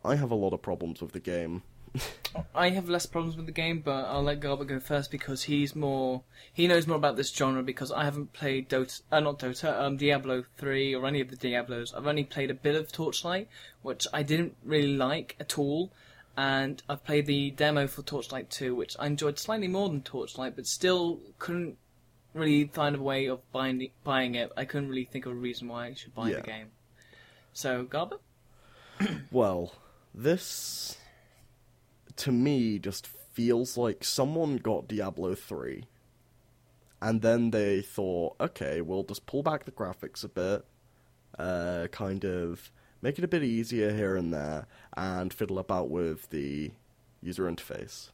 [0.04, 1.64] I have a lot of problems with the game.
[2.56, 5.76] I have less problems with the game, but I'll let Garber go first because he's
[5.76, 6.24] more
[6.54, 9.98] he knows more about this genre because I haven't played Dota, uh, not Dota, um,
[9.98, 11.94] Diablo three or any of the Diablos.
[11.96, 13.48] I've only played a bit of Torchlight,
[13.82, 15.92] which I didn't really like at all,
[16.36, 20.56] and I've played the demo for Torchlight two, which I enjoyed slightly more than Torchlight,
[20.56, 21.78] but still couldn't
[22.34, 24.52] really find a way of buying buying it.
[24.56, 26.36] I couldn't really think of a reason why I should buy Yeah.
[26.38, 26.68] the game.
[27.54, 28.18] So Garber,
[29.32, 29.74] Well,
[30.14, 30.98] this
[32.18, 35.84] to me just feels like someone got Diablo 3
[37.02, 40.66] and then they thought, okay, we'll just pull back the graphics a bit,
[41.38, 46.30] uh, kind of make it a bit easier here and there, and fiddle about with
[46.32, 46.72] the
[47.22, 48.10] user interface.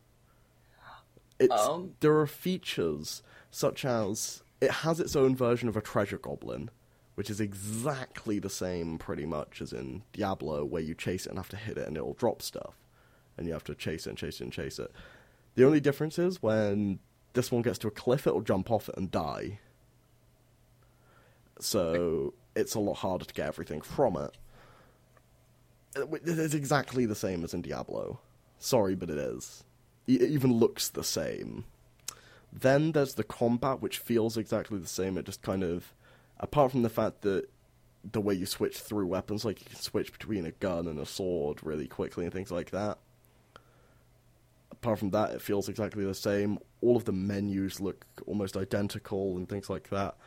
[1.39, 1.96] It's, Um.
[2.02, 6.70] there are features such as it has its own version of a treasure goblin,
[7.16, 11.39] which is exactly the same pretty much as in Diablo, where you chase it and
[11.39, 12.76] have to hit it and it'll drop stuff.
[13.38, 14.91] And you have to chase it and chase it and chase it.
[15.56, 17.00] The only difference is when
[17.34, 19.60] this one gets to a cliff, it'll jump off it and die.
[21.60, 24.32] So it's a lot harder to get everything from it.
[25.96, 28.19] It- It's exactly the same as in Diablo.
[28.60, 29.63] Sorry, but it is.
[30.08, 31.65] It even looks the same.
[32.52, 35.17] Then there's the combat, which feels exactly the same.
[35.17, 35.93] It just kind of,
[36.39, 37.50] apart from the fact that
[38.12, 41.06] the way you switch through weapons, like you can switch between a gun and a
[41.06, 42.98] sword really quickly and things like that.
[44.84, 46.60] Apart from that, it feels exactly the same.
[46.82, 50.17] All of the menus look almost identical and things like that.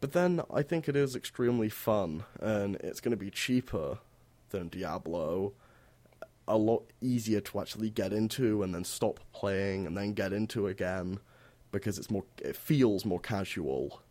[0.00, 3.98] But then I think it is extremely fun, and it's going to be cheaper
[4.50, 5.52] than Diablo.
[6.48, 10.66] A lot easier to actually get into and then stop playing and then get into
[10.66, 11.20] again
[11.70, 12.24] because it's more.
[12.38, 14.02] It feels more casual.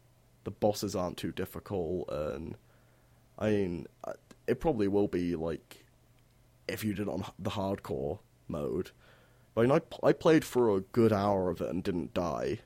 [0.45, 2.55] The bosses aren't too difficult, and
[3.37, 4.13] I mean, uh,
[4.47, 5.83] it probably will be like
[6.69, 8.91] if you did it on the hardcore mode.
[9.53, 12.59] But I mean, I, I played for a good hour of it and didn't die.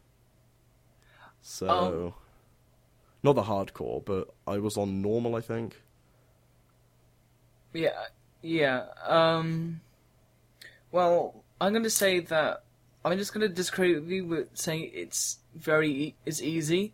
[1.42, 2.14] So, Um.
[3.24, 5.82] not the hardcore, but I was on normal, I think.
[7.74, 8.06] Yeah,
[8.42, 8.86] yeah.
[9.06, 9.82] Um,
[10.92, 12.64] well, I'm going to say that
[13.04, 16.94] I'm just going to discredit you with saying it's very e- it's easy.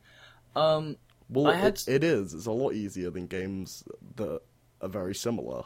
[0.56, 0.98] Um,
[1.30, 2.34] Well, I had it, it is.
[2.34, 3.84] It's a lot easier than games
[4.16, 4.42] that
[4.82, 5.64] are very similar.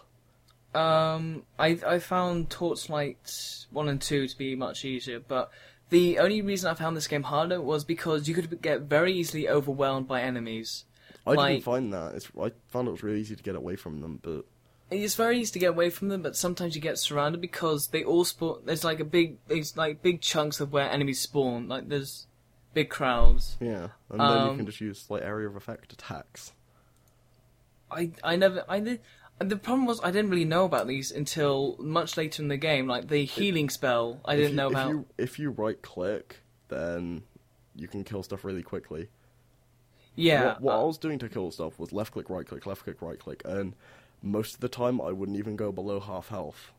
[0.76, 5.50] Um, I I found Torchlight one and two to be much easier, but
[5.90, 9.48] the only reason I found this game harder was because you could get very easily
[9.48, 10.86] overwhelmed by enemies.
[11.28, 12.16] I Like- didn't find that.
[12.16, 14.46] It's, I found it was really easy to get away from them, but
[14.92, 18.04] It's very easy to get away from them, but sometimes you get surrounded because they
[18.04, 18.62] all spawn.
[18.66, 21.68] There's like a big, there's like big chunks of where enemies spawn.
[21.68, 22.28] Like there's
[22.76, 23.58] big crowds.
[23.60, 23.88] yeah.
[24.10, 26.52] And then you Um, can just use like area of effect attacks.
[27.92, 29.00] I I never I
[29.40, 32.88] The problem was I didn't really know about these until much later in the game.
[32.88, 34.90] Like the healing spell, I didn't you- know if about.
[34.90, 36.38] You, if you right click,
[36.70, 37.24] then
[37.76, 39.10] you can kill stuff really quickly.
[40.16, 42.66] yeah, What, what uh, I was doing to kill stuff was left click, right click,
[42.66, 43.74] left click, right click, and
[44.22, 46.72] most of the time I wouldn't even go below half health.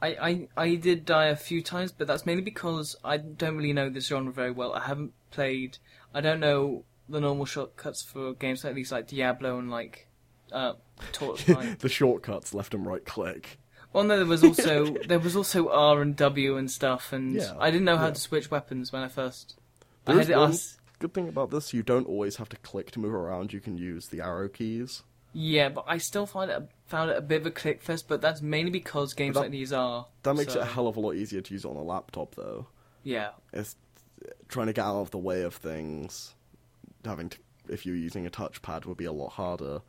[0.00, 3.72] I, I I did die a few times, but that's mainly because I don't really
[3.72, 4.72] know this genre very well.
[4.74, 5.78] I haven't played.
[6.14, 10.06] I don't know the normal shortcuts for games like these, like Diablo and like
[10.54, 10.74] uh,
[11.12, 11.78] Torchlight.
[11.80, 13.58] the shortcuts, left and right click.
[13.92, 17.52] well, no, there was also there was also R and W and stuff, and Yeah,
[17.58, 18.12] I didn't know how yeah.
[18.14, 19.56] to switch weapons when I first.
[20.06, 20.56] I had one
[20.98, 23.52] good thing about this: you don't always have to click to move around.
[23.52, 25.02] You can use the arrow keys.
[25.36, 28.06] Yeah, but I still find it found it a bit of a click fest.
[28.06, 30.06] But that's mainly because games That- like these are.
[30.22, 32.36] That makes so- it a hell of a lot easier to use on a laptop,
[32.36, 32.68] though.
[33.02, 33.76] Yeah, It's
[34.48, 36.34] trying to get out of the way of things.
[37.04, 37.38] Having to,
[37.68, 39.82] if you're using a touchpad, would be a lot harder.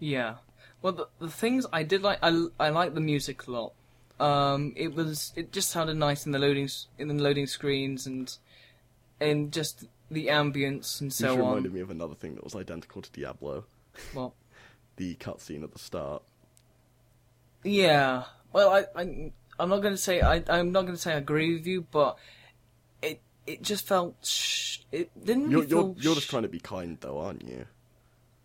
[0.00, 0.36] Yeah.
[0.82, 3.72] Well, the, the things I did like, I, I like the music a lot.
[4.18, 8.36] Um, it was it just sounded nice in the loading in the loading screens and
[9.20, 11.46] and just the ambience and so just on.
[11.46, 13.64] reminded me of another thing that was identical to Diablo:
[14.12, 14.34] Well,
[14.96, 16.22] the cutscene at the start.
[17.64, 18.24] yeah.
[18.52, 21.18] Well, I, I I'm not going to say I I'm not going to say I
[21.18, 22.18] agree with you, but
[23.02, 26.48] it it just felt sh- it didn't You're really you're, feel you're just trying to
[26.48, 27.66] be kind, though, aren't you?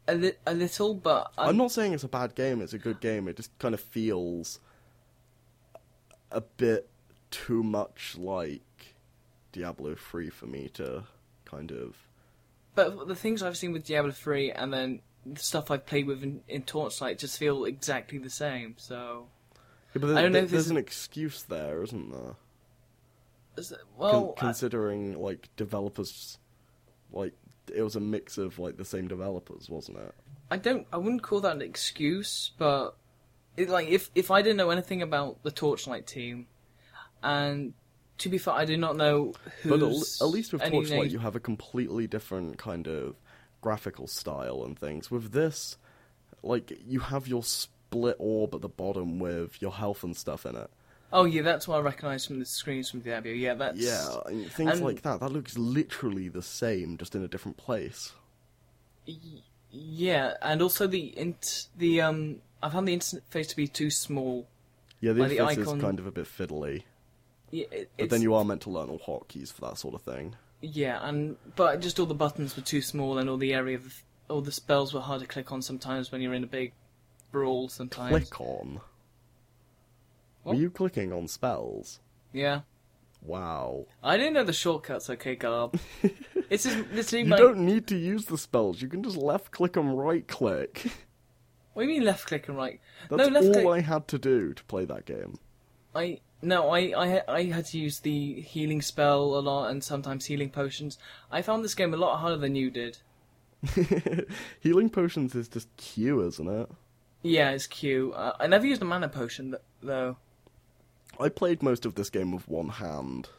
[0.08, 2.62] A, li- a little, but I'm, I'm, not saying it's a bad game.
[2.62, 3.28] It's a good game.
[3.28, 4.60] It just kind of feels
[6.32, 6.90] a bit
[7.32, 8.96] too much like
[9.52, 11.04] Diablo 3 for me to
[11.46, 11.96] kind of.
[12.76, 16.24] But the things I've seen with Diablo 3 and then the stuff I've played with
[16.24, 18.76] in, in Torchlight just feel exactly the same.
[18.78, 19.28] So,
[19.96, 22.36] Yeah, but there- I don't know if there's an excuse there, isn't there?
[23.58, 26.38] is it- Con- well, I- considering like developers,
[27.14, 27.34] like
[27.76, 30.14] it was a mix of like the same developers, wasn't it?
[30.50, 30.88] I don't.
[30.92, 32.96] I wouldn't call that an excuse, but
[33.58, 36.48] it, like if if I didn't know anything about the Torchlight team,
[37.24, 37.74] and
[38.20, 40.18] to be fair, I do not know who's.
[40.20, 43.16] But at, least with Torchlight, names- you have a completely different kind of
[43.62, 45.10] graphical style and things.
[45.10, 45.78] With this,
[46.44, 50.56] like you have your split orb at the bottom with your health and stuff in
[50.56, 50.70] it.
[51.18, 53.32] Oh yeah, that's what I recognise from the screens from Diablo.
[53.32, 54.06] Yeah, that's Yeah,
[54.50, 55.22] things and- like that.
[55.22, 58.12] That looks literally the same, just in a different place.
[59.72, 62.42] Yeah, and also the int the um.
[62.62, 64.48] I found the interface to be too small.
[65.00, 66.84] Yeah, the Like the icon- is kind of a bit fiddly,
[67.52, 70.02] Yeah, it, but then you are meant to learn all hotkeys for that sort of
[70.02, 70.36] thing.
[70.62, 74.04] Yeah, and but just all the buttons were too small, and all the area of
[74.30, 76.74] all the spells were hard to click on sometimes when you're in a big
[77.32, 77.70] brawl.
[77.70, 78.10] Sometimes.
[78.30, 78.82] Click on.
[80.46, 80.56] What?
[80.56, 82.00] Were you clicking on spells?
[82.32, 82.62] Yeah,
[83.26, 83.88] Wow.
[84.04, 85.10] I didn't know the shortcuts.
[85.10, 85.80] Okay, Garb.
[86.50, 88.82] it's just You don't need to use the spells.
[88.82, 90.86] You can just left click and right click.
[91.74, 92.80] What do you mean left click and right?
[93.10, 93.68] That's no, left all click.
[93.68, 95.40] I had to do to play that game.
[95.94, 100.28] I no, I, I I had to use the healing spell a lot, and sometimes
[100.28, 100.98] healing potions.
[101.30, 103.00] I found this game a lot harder than you did.
[104.62, 106.70] Healing potions is just Q, isn't it?
[107.24, 108.14] Yeah, it's Q.
[108.14, 110.16] Uh, I never used a mana potion th- though.
[111.20, 113.30] I played most of this game with one hand.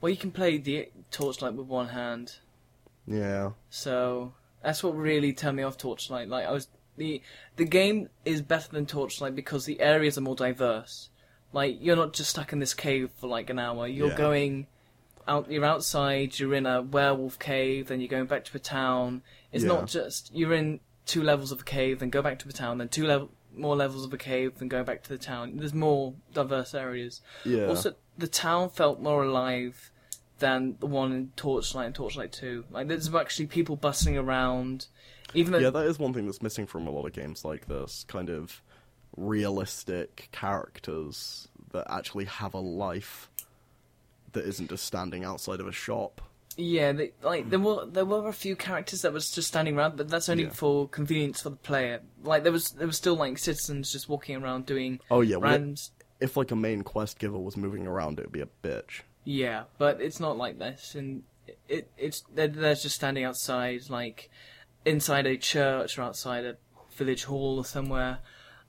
[0.00, 2.36] Well, you can play the torchlight with one hand.
[3.06, 3.50] Yeah.
[3.70, 6.28] So that's what really turned me off Torchlight.
[6.28, 7.20] Like I was the
[7.56, 11.10] the game is better than Torchlight because the areas are more diverse.
[11.52, 13.86] Like you're not just stuck in this cave for like an hour.
[13.86, 14.16] You're Yeah.
[14.16, 14.66] going
[15.28, 15.50] out.
[15.50, 16.38] You're outside.
[16.38, 17.88] You're in a werewolf cave.
[17.88, 19.22] Then you're going back to a town.
[19.52, 19.68] It's Yeah.
[19.68, 22.78] not just you're in two levels of a cave, then go back to a town,
[22.78, 25.56] then two level more levels of a cave, than going back to the town.
[25.56, 27.20] There's more diverse areas.
[27.44, 27.66] Yeah.
[27.66, 29.90] Also, the town felt more alive
[30.38, 32.64] than the one in Torchlight and Torchlight 2.
[32.70, 34.86] Like, there's actually people bustling around.
[35.32, 37.66] Even though, yeah, that is one thing that's missing from a lot of games like
[37.66, 38.04] this.
[38.08, 38.62] Kind of
[39.16, 43.30] realistic characters that actually have a life
[44.32, 46.20] that isn't just standing outside of a shop.
[46.56, 49.96] Yeah, they, like there were there were a few characters that was just standing around,
[49.96, 50.50] but that's only Yeah.
[50.50, 52.00] for convenience for the player.
[52.22, 55.36] Like there was there was still like citizens just walking around doing Oh yeah,
[56.20, 59.00] if like a main quest giver was moving around, it would be a bitch.
[59.24, 61.22] Yeah, but it's not like this, and
[61.68, 64.30] it it's they're, they're just standing outside, like
[64.84, 66.56] inside a church or outside a
[66.96, 68.18] village hall or somewhere,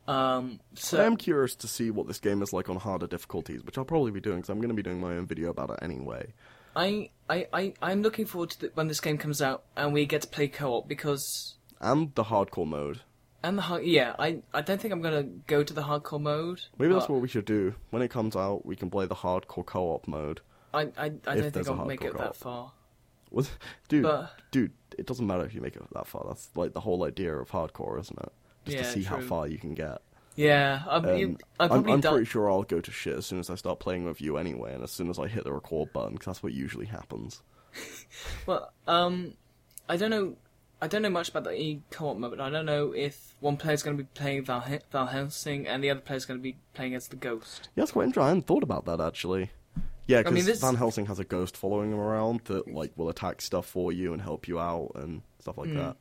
[0.07, 3.63] Um, so I am curious to see what this game is like on harder difficulties,
[3.63, 5.71] which I'll probably be doing because I'm going to be doing my own video about
[5.71, 6.33] it anyway.
[6.75, 10.05] I, I, I, I'm looking forward to the, when this game comes out and we
[10.05, 13.01] get to play co-op because And the hardcore mode.
[13.43, 16.61] and the hard, yeah, I, I don't think I'm gonna go to the hardcore mode.
[16.77, 17.75] Maybe that's what we should do.
[17.91, 20.41] When it comes out, we can play the hardcore co-op mode.
[20.73, 22.35] I, I, I don't think I'll make it that co-op.
[22.35, 22.71] far.
[23.31, 23.51] Was-
[23.87, 26.25] dude, But- dude, it doesn't matter if you make it that far.
[26.27, 28.31] That's like the whole idea of hardcore, isn't it?
[28.65, 30.01] Just to Yeah, see how far you can get.
[30.35, 32.13] Yeah, I'm, Um, you- I'm, I'm done.
[32.13, 34.73] pretty sure I'll go to shit as soon as I start playing with you anyway,
[34.73, 37.41] and as soon as I hit the record button, because that's what usually happens.
[38.45, 39.33] Well, um,
[39.89, 40.35] I don't know.
[40.81, 42.39] I don't know much about the e co-op mode.
[42.39, 45.89] I don't know if one player's going to be playing Val, Val Helsing and the
[45.89, 47.69] other player's going to be playing as the Ghost.
[47.75, 48.23] Yeah, it's quite interesting.
[48.23, 49.51] I hadn't thought about that actually.
[50.07, 53.09] Yeah, because mean, this- Van Helsing has a ghost following him around that like will
[53.09, 55.97] attack stuff for you and help you out and stuff like that.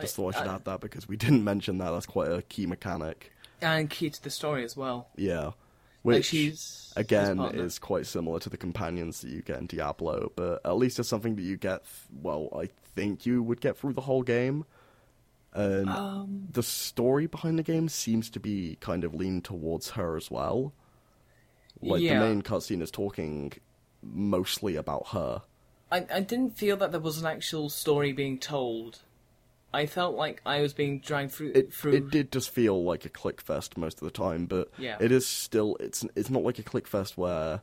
[0.00, 1.90] Just thought I should add that because we didn't mention that.
[1.90, 3.32] That's quite a key mechanic.
[3.60, 5.08] And key to the story as well.
[5.16, 5.54] Yeah, Like
[6.02, 7.62] which she's again partner.
[7.64, 11.08] is quite similar to the companions that you get in Diablo, but at least it's
[11.08, 11.82] something that you get.
[12.12, 14.64] Well, I think you would get through the whole game.
[15.52, 20.16] And Um, the story behind the game seems to be kind of leaned towards her
[20.16, 20.72] as well.
[21.80, 22.18] Like Yeah.
[22.20, 23.52] the main cutscene is talking
[24.02, 25.42] mostly about her.
[25.92, 29.00] I I didn't feel that there was an actual story being told.
[29.74, 31.94] I felt like I was being dragged through It through.
[31.94, 34.96] it did just feel like a click fest most of the time, but Yeah.
[35.00, 37.62] it is still it's it's not like a click fest where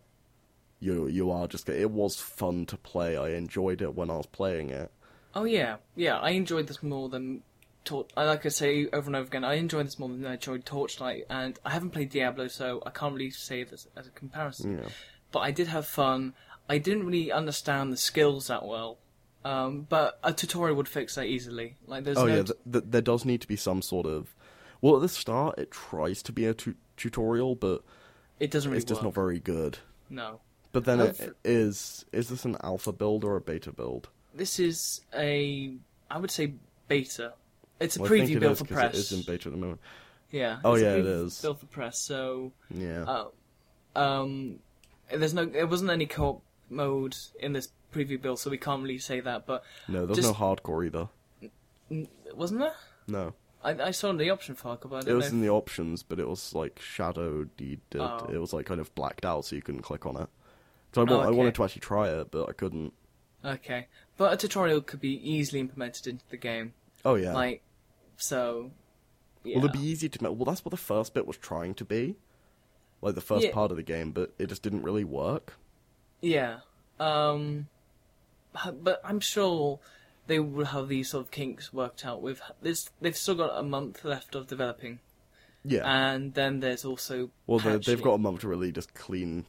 [0.80, 3.16] you you are just it was fun to play.
[3.18, 4.92] I enjoyed it when I was playing it.
[5.34, 6.18] Oh yeah, yeah.
[6.20, 7.44] I enjoyed this more than.
[7.84, 9.44] Tor- I like I say over and over again.
[9.44, 12.92] I enjoyed this more than I enjoyed Torchlight, and I haven't played Diablo, so I
[12.92, 14.78] can't really say this as a comparison.
[14.78, 14.90] Yeah.
[15.32, 16.34] But I did have fun.
[16.70, 18.98] I didn't really understand the skills that well,
[19.44, 21.76] um, but a tutorial would fix that easily.
[21.88, 24.06] Like there's Oh no yeah, t- th- th- there does need to be some sort
[24.06, 24.36] of.
[24.82, 27.84] Well, at the start, it tries to be a tu- tutorial, but
[28.40, 29.78] it doesn't really it's just not very good.
[30.10, 34.10] No, But then it I've- is is this an alpha build or a beta build?
[34.34, 35.74] this is a
[36.10, 36.54] I would say
[36.88, 37.34] beta.
[37.80, 38.94] It's a Well, preview it build is for press.
[38.94, 39.80] It is in beta at the moment.
[40.30, 40.60] Yeah.
[40.64, 42.00] Oh, it's yeah, it preview build for press.
[42.00, 43.04] So Yeah.
[43.96, 44.60] Uh, um,
[45.14, 48.98] there's no, there wasn't any co-op mode in this preview build, so we can't really
[48.98, 49.46] say that.
[49.46, 51.10] But no, there's just- no hardcore either.
[52.36, 52.74] wasn't there?
[53.08, 53.34] No,
[53.64, 55.38] I, I saw the option for hardcore, but it was know.
[55.38, 57.50] in the options, but it was like shadowed.
[57.96, 58.26] Oh.
[58.32, 60.30] it was like kind of blacked out, so you couldn't click on it.
[60.94, 62.94] So I, Oh, I wanted to actually try it, but I couldn't.
[63.44, 63.88] Okay,
[64.18, 66.74] but a tutorial could be easily implemented into the game,
[67.04, 67.34] Oh yeah.
[67.34, 67.64] like
[68.18, 68.72] so.
[69.44, 69.58] Yeah.
[69.58, 70.32] Will it be easy to?
[70.32, 72.16] Well, that's what the first bit was trying to be,
[73.02, 73.52] like the first Yeah.
[73.52, 75.54] part of the game, but it just didn't really work.
[76.22, 76.60] Yeah.
[77.00, 77.68] Um,
[78.84, 79.80] but I'm sure
[80.28, 82.22] they will have these sort of kinks worked out.
[82.22, 85.00] With this, they've still got a month left of developing,
[85.64, 85.84] Yeah.
[85.86, 89.46] and then there's also well, they, they've got a month to really just clean,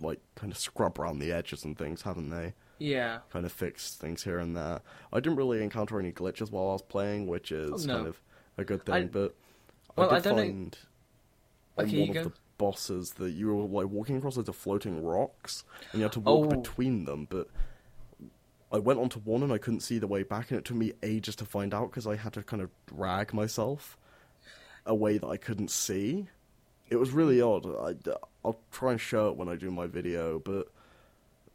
[0.00, 2.54] like kind of scrub around the edges and things, haven't they?
[2.78, 3.18] yeah.
[3.30, 4.80] Kind of fix things here and there.
[5.12, 7.94] I didn't really encounter any glitches while I was playing, which oh, is Oh, no.
[7.94, 8.20] kind of
[8.58, 8.94] a good thing.
[8.94, 9.34] I- but
[9.96, 10.78] well, I I did don't find
[11.78, 15.02] on Okay, one of the bosses that you were like walking across loads of floating
[15.02, 16.56] rocks, and you had to walk Oh.
[16.60, 17.26] between them.
[17.30, 17.48] But
[18.72, 20.92] I went onto one and I couldn't see the way back, and it took me
[21.02, 23.98] ages to find out because I had to kind of drag myself
[24.86, 26.26] a way that I couldn't see.
[26.88, 27.66] It was really odd.
[27.66, 27.94] I,
[28.44, 30.68] I'll try and show it when I do my video, but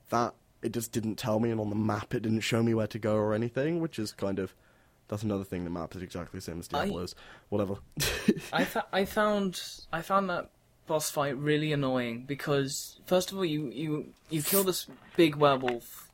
[0.09, 2.87] that it just didn't tell me, and on the map it didn't show me where
[2.87, 4.53] to go or anything, which is kind of
[5.07, 5.63] that's another thing.
[5.63, 7.15] The map is exactly the same as I- Diablo's.
[7.49, 7.75] Whatever.
[8.53, 9.61] I, I found
[9.91, 10.49] I found that
[10.85, 14.87] boss fight really annoying because first of all you you you kill this
[15.17, 16.06] big werewolf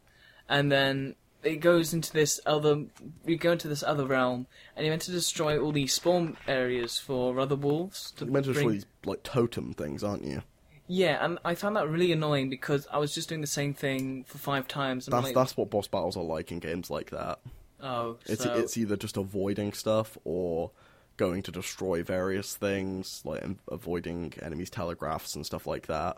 [0.49, 2.85] and then it goes into this other
[3.25, 6.97] you go into this other realm and you're meant to destroy all these spawn areas
[6.99, 10.43] for other wolves to You're meant to bring- destroy these like totem things, aren't you?
[10.87, 14.25] yeah and I found that really annoying because I was just doing the same thing
[14.25, 16.89] for five times and I'm That's like, that's what boss battles are like in games
[16.89, 17.39] like that.
[17.81, 20.71] oh It's so, it's either just avoiding stuff or
[21.15, 26.17] going to destroy various things, like avoiding enemies' telegraphs and stuff like that,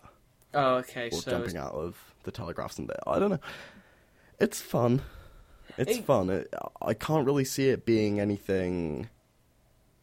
[0.54, 3.00] oh okay or so jumping out of the telegraphs and there.
[3.08, 3.40] I don't know.
[4.40, 5.02] It's fun.
[5.78, 6.30] It's It- fun.
[6.30, 9.10] It, I can't really see it being anything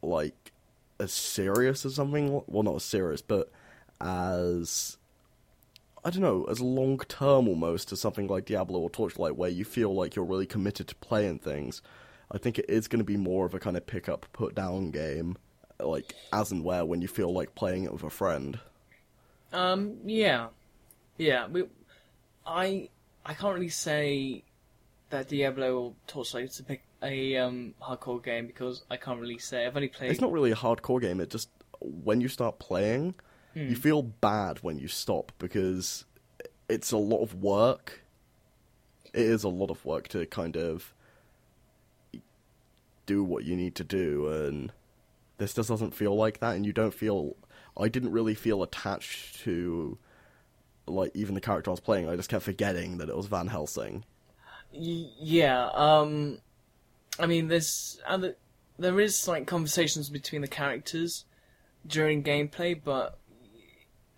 [0.01, 0.51] like
[0.99, 2.41] as serious as something.
[2.47, 3.49] Well, not as serious, but
[4.01, 4.97] as
[6.05, 9.63] I don't know, as long term almost as something like Diablo or Torchlight, where you
[9.63, 11.81] feel like you're really committed to playing things.
[12.31, 14.53] I think it is going to be more of a kind of pick up, put
[14.55, 15.37] down game,
[15.79, 18.59] like as and where when you feel like playing it with a friend.
[19.53, 20.47] Um, yeah,
[21.17, 21.47] yeah.
[21.47, 21.65] We,
[22.45, 22.89] I,
[23.25, 24.43] I can't really say
[25.09, 29.65] that Diablo or Torchlight is a a um, hardcore game because I can't really say.
[29.65, 30.11] I've only played.
[30.11, 31.19] It's not really a hardcore game.
[31.19, 31.49] It just
[31.79, 33.15] when you start playing,
[33.53, 33.67] Hmm.
[33.69, 36.05] you feel bad when you stop because
[36.67, 38.01] it's a lot of work.
[39.13, 40.93] It is a lot of work to kind of
[43.05, 44.71] do what you need to do, and
[45.37, 46.55] this just doesn't feel like that.
[46.55, 47.35] And you don't feel.
[47.77, 49.97] I didn't really feel attached to
[50.85, 52.09] like even the character I was playing.
[52.09, 54.03] I just kept forgetting that it was Van Helsing.
[54.73, 55.69] Y- yeah.
[55.73, 56.39] Um,
[57.19, 58.35] I mean, there's other,
[58.77, 61.25] there is like conversations between the characters
[61.85, 63.17] during gameplay, but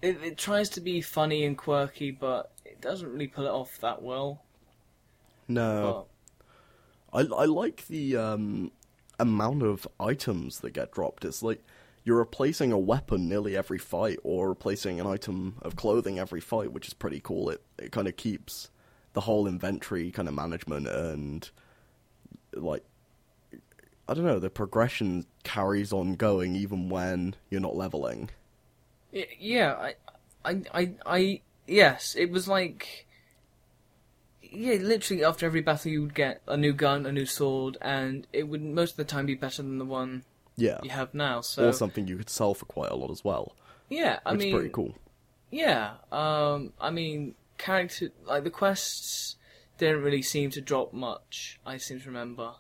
[0.02, 3.80] it, it tries to be funny and quirky, but it doesn't really pull it off
[3.82, 4.42] that well.
[5.48, 6.08] No.
[7.12, 8.72] But I I like the um,
[9.20, 11.26] amount of items that get dropped.
[11.26, 11.64] It's like
[12.06, 16.72] you're replacing a weapon nearly every fight, or replacing an item of clothing every fight,
[16.72, 17.50] which is pretty cool.
[17.50, 18.70] It it kind of keeps
[19.14, 21.50] the whole inventory kind of management and
[22.54, 22.84] like
[24.08, 28.30] I don't know the progression carries on going even when you're not leveling.
[29.40, 29.96] Yeah, I,
[30.44, 33.08] I, I, I, yes, it was like,
[34.42, 38.28] yeah, literally after every battle you would get a new gun, a new sword, and
[38.34, 40.24] it would most of the time be better than the one
[40.58, 41.42] Yeah, you have now.
[41.42, 43.56] So or something you could sell for quite a lot as well,
[43.90, 44.96] yeah, I which mean, is pretty cool.
[45.52, 49.36] yeah, um, I mean, character like the quests
[49.78, 51.60] didn't really seem to drop much.
[51.66, 52.54] I seem to remember.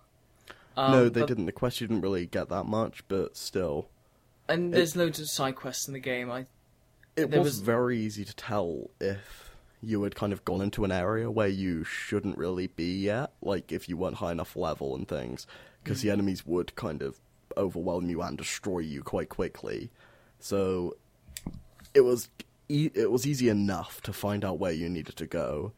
[0.77, 1.45] Um, no, they but- didn't.
[1.45, 3.87] The quest you didn't really get that much, but still.
[4.49, 6.29] And there's loads of side quests in the game.
[6.29, 6.45] I
[7.15, 10.91] It was, was- very easy to tell if you had kind of gone into an
[10.91, 15.07] area where you shouldn't really be yet, like if you weren't high enough level and
[15.07, 15.47] things,
[15.83, 17.19] because the enemies would kind of
[17.57, 19.89] overwhelm you and destroy you quite quickly.
[20.39, 20.95] So
[21.93, 22.29] it was
[22.69, 25.73] e- it was easy enough to find out where you needed to go,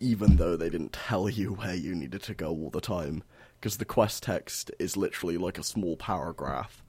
[0.00, 3.22] even though they didn't tell you where you needed to go all the time,
[3.60, 6.82] because the quest text is literally like a small paragraph.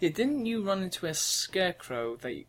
[0.00, 2.44] yeah, didn't you run into a scarecrow that you,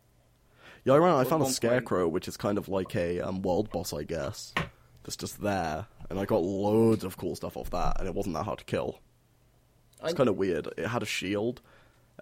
[0.84, 1.14] Yeah, I ran.
[1.14, 1.54] I found a one point.
[1.54, 4.52] scarecrow, which is kind of like a um, world boss, I guess.
[5.04, 8.34] That's just there, and I got loads of cool stuff off that, and it wasn't
[8.34, 8.98] that hard to kill.
[10.02, 10.68] It's I- kind of weird.
[10.76, 11.60] It had a shield,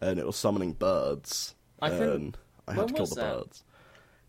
[0.00, 3.34] and it was summoning birds, I think- I had when to kill the that?
[3.36, 3.64] birds.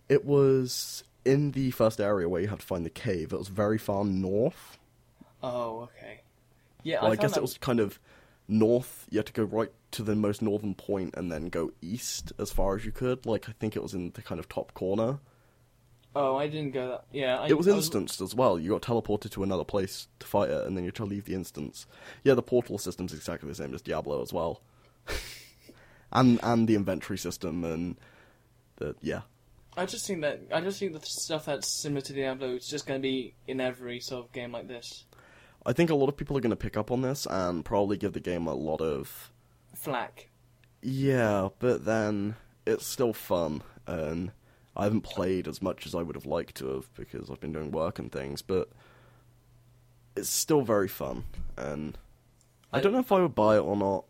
[0.07, 3.33] It was in the first area where you had to find the cave.
[3.33, 4.77] It was very far north.
[5.43, 6.21] Oh, okay.
[6.83, 7.99] Yeah, Well, I, found guess that- it was kind of
[8.47, 9.05] north.
[9.09, 12.51] You had to go right to the most northern point, and then go east as
[12.51, 13.25] far as you could.
[13.25, 15.19] Like I think it was in the kind of top corner.
[16.15, 17.05] Oh, I didn't go that.
[17.11, 18.59] Yeah, I, It was instanced as well.
[18.59, 21.25] You got teleported to another place to fight it, and then you had to leave
[21.25, 21.85] the instance.
[22.23, 24.61] Yeah, the portal system's exactly the same as Diablo as well,
[26.11, 27.95] and and the inventory system and
[28.77, 29.21] the yeah.
[29.77, 32.87] I just think that I just think the stuff that's similar to Diablo is just
[32.87, 35.05] going to be in every sort of game like this.
[35.65, 37.97] I think a lot of people are going to pick up on this and probably
[37.97, 39.31] give the game a lot of
[39.75, 40.29] Flack.
[40.81, 42.35] yeah, but then
[42.65, 44.31] it's still fun, and
[44.75, 47.53] I haven't played as much as I would have liked to have because I've been
[47.53, 48.69] doing work and things, but
[50.15, 51.25] it's still very fun,
[51.57, 51.97] and
[52.73, 54.05] I don't know if I would buy it or not.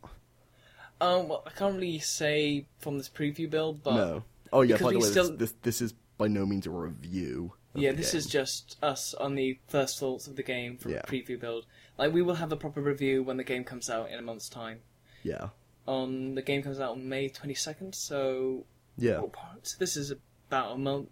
[1.01, 4.23] Um, well, I can't really say from this preview build, but no.
[4.51, 4.77] Oh yeah.
[4.77, 7.53] By the way, still- this, this this is by no means a review.
[7.73, 8.19] yeah, this game.
[8.19, 11.01] is just us on the first thoughts of the game from Yeah.
[11.03, 11.65] a preview build.
[11.97, 14.49] Like we will have a proper review when the game comes out in a month's
[14.49, 14.79] time.
[15.23, 15.49] yeah,
[15.87, 18.65] On the game comes out on May twenty second, so
[18.97, 19.31] yeah, well,
[19.63, 20.13] so this is
[20.49, 21.09] about a month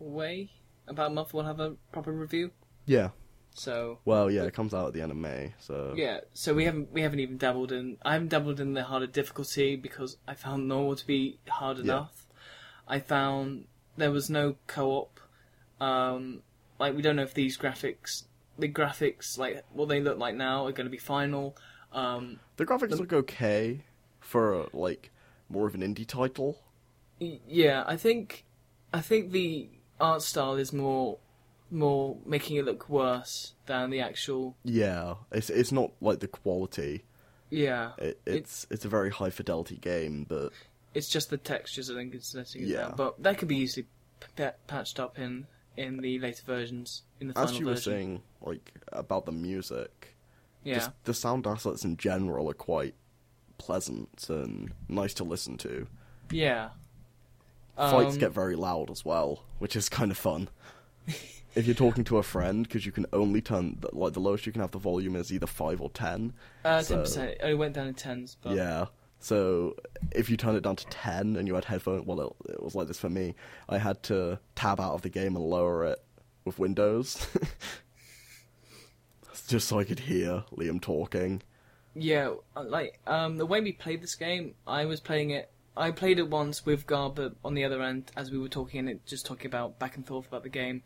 [0.00, 0.50] away.
[0.88, 2.50] About a month, we'll have a proper review.
[2.86, 3.10] yeah.
[3.52, 6.64] So Well, yeah, it comes out at the end of May, so Yeah, so we
[6.66, 7.96] haven't we haven't even dabbled in.
[8.02, 12.12] I haven't dabbled in the harder difficulty because I found normal to be hard enough.
[12.14, 12.94] Yeah.
[12.96, 13.66] I found
[13.96, 15.18] there was no co-op.
[15.80, 16.42] Um,
[16.78, 18.22] like we don't know if these graphics,
[18.56, 21.56] the graphics, like what they look like now, are going to be final.
[21.92, 23.82] Um, the graphics look okay
[24.20, 25.10] for like
[25.48, 26.62] more of an indie title.
[27.18, 28.44] yeah, I think
[28.92, 29.68] I think the
[30.00, 31.18] art style is more
[31.70, 34.56] more making it look worse than the actual.
[34.64, 37.04] Yeah, it's it's not like the quality.
[37.50, 40.52] Yeah, It, it's it's a very high fidelity game, but
[40.94, 42.88] It's just the textures, I think, it's letting it Yeah.
[42.88, 42.94] down.
[42.96, 43.86] But that could be easily
[44.36, 47.92] p- patched up in in the later versions, in the final as you were version.
[47.92, 50.16] saying, like about the music,
[50.64, 52.94] yeah, just the sound assets in general are quite
[53.58, 55.86] pleasant and nice to listen to.
[56.30, 56.70] yeah.
[57.80, 60.48] Fights Um, get very loud as well, which is kind of fun.
[61.54, 64.46] if you're talking to a friend, because you can only turn the, like the lowest
[64.46, 66.32] you can have the volume is either five or ten.
[66.64, 67.30] uh, ten percent.
[67.30, 68.86] It only went down in tens, but Yeah.
[69.22, 69.76] So
[70.12, 72.74] if you turn it down to ten and you had headphones, well, it, it was
[72.74, 73.34] like this for me.
[73.68, 76.02] I had to tab out of the game and lower it
[76.44, 77.26] with Windows,
[79.46, 81.42] just so I could hear Liam talking.
[81.94, 85.50] Yeah, like um, the way we played this game, I was playing it.
[85.80, 88.88] I played it once with Garber on the other end as we were talking and
[88.90, 90.82] it just talking about back and forth about the game,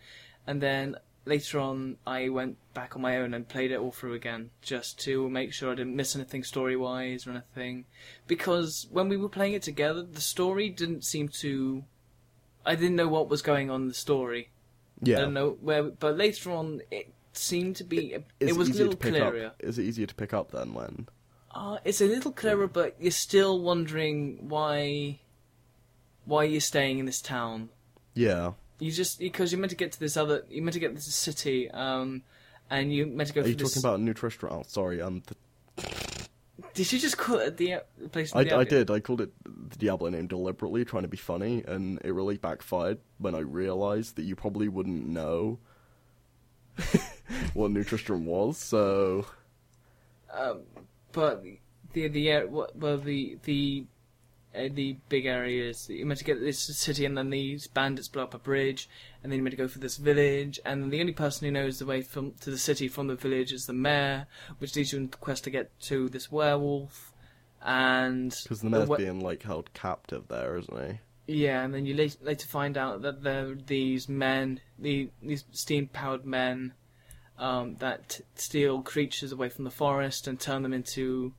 [0.47, 4.14] and then later on I went back on my own and played it all through
[4.14, 7.86] again just to make sure I didn't miss anything story wise or anything,
[8.26, 11.84] because when we were playing it together, the story didn't seem to.
[12.64, 14.51] I didn't know what was going on in the story.
[15.05, 15.20] I Yeah.
[15.22, 19.47] don't know where, but later on it seemed to be—it was a little clearer.
[19.47, 19.57] up.
[19.59, 21.09] Is it easier to pick up then when?
[21.55, 25.21] Uh, it's a little clearer, but you're still wondering why
[26.25, 27.69] why you're staying in this town.
[28.15, 28.53] Yeah.
[28.81, 30.95] You just because you're meant to get to this other, you're meant to get to
[30.95, 32.23] this city, um,
[32.71, 33.41] and you meant to go.
[33.43, 33.85] Are you through talking this...
[33.85, 34.53] about New Tristram?
[34.53, 35.01] Oh, sorry.
[35.01, 35.87] Um, the,
[36.75, 38.35] Did you just call it the, place?
[38.35, 38.91] I, I did.
[38.91, 42.99] I called it the Diablo name deliberately, trying to be funny, and it really backfired
[43.19, 45.61] when I realized that you probably wouldn't know
[47.55, 48.59] what New Tristram was.
[48.59, 49.25] So
[50.33, 50.63] Um,
[51.15, 51.43] but
[51.95, 53.87] the the air, well the the
[54.55, 58.09] uh, the big area is you're meant to get this city, and then these bandits
[58.09, 58.89] blow up a bridge,
[59.23, 61.53] and then you're meant to go for this village, and then the only person who
[61.53, 64.27] knows the way from to the city from the village is the mayor,
[64.59, 67.12] which leads you on the quest to get to this werewolf,
[67.62, 70.99] and because the mayor's we- being like held captive there, isn't he?
[71.27, 75.45] yeah, and then you later, later find out that there are these men, the, these
[75.53, 76.75] steam powered men,
[77.39, 81.32] um, that steal creatures away from the forest and turn them into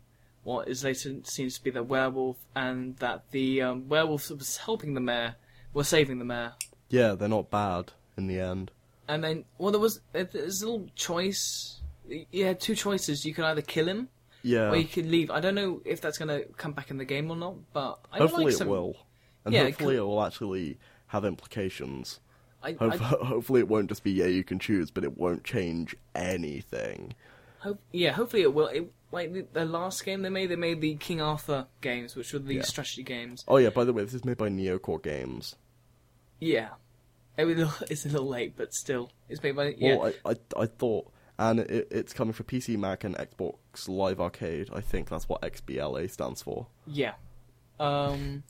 [0.44, 4.58] what is later seems to be the werewolf, and that the um, werewolf that was
[4.58, 5.36] helping the mayor
[5.74, 6.54] was saving the mayor.
[6.90, 8.72] Yeah, they're not bad in the end.
[9.08, 11.80] And then, well, there was there's a little choice.
[12.08, 13.26] You had two choices.
[13.26, 14.10] You could either kill him
[14.44, 14.70] Yeah.
[14.70, 15.32] or you could leave.
[15.32, 18.00] I don't know if that's going to come back in the game or not, but
[18.12, 18.96] I hopefully like it will,
[19.46, 20.78] and Yeah, it hopefully could- it will actually
[21.08, 22.20] have implications.
[22.66, 22.96] I, Hope, I,
[23.26, 27.14] hopefully it won't just be yeah you can choose, but it won't change anything.
[27.60, 28.68] Hope, yeah, hopefully it will.
[28.68, 32.34] It, like the, the last game they made, they made the King Arthur games, which
[32.34, 32.62] were the Yeah.
[32.64, 33.44] strategy games.
[33.48, 35.56] Oh yeah, by the way, this is made by Neocore Games.
[36.40, 36.70] Yeah,
[37.38, 39.96] a little, it's a little late, but still, it's made by yeah.
[39.96, 43.56] Well, I, I, I thought, and it, it's coming for PC, Mac, and Xbox
[43.88, 44.70] Live Arcade.
[44.74, 46.68] I think that's what XBLA stands for.
[46.86, 47.14] Yeah.
[47.80, 48.44] Um.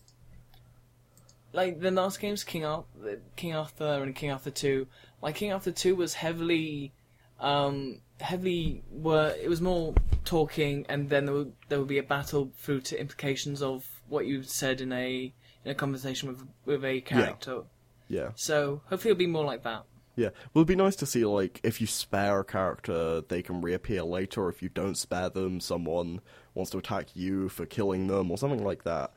[1.55, 4.87] Like the last games, King Arthur, King Arthur, and King Arthur Two.
[5.21, 6.91] Like King Arthur Two was heavily,
[7.39, 9.93] um, heavily were it was more
[10.25, 14.25] talking, and then there would there would be a battle through to implications of what
[14.27, 15.33] you said in a
[15.63, 17.61] in a conversation with with a character.
[18.09, 18.29] Yeah, yeah.
[18.35, 19.83] So hopefully it'll be more like that.
[20.15, 20.29] yeah.
[20.53, 24.03] Well, it'd be nice to see like if you spare a character, they can reappear
[24.03, 24.43] later.
[24.43, 26.19] Or if you don't spare them, someone
[26.53, 29.13] wants to attack you for killing them, or something like that.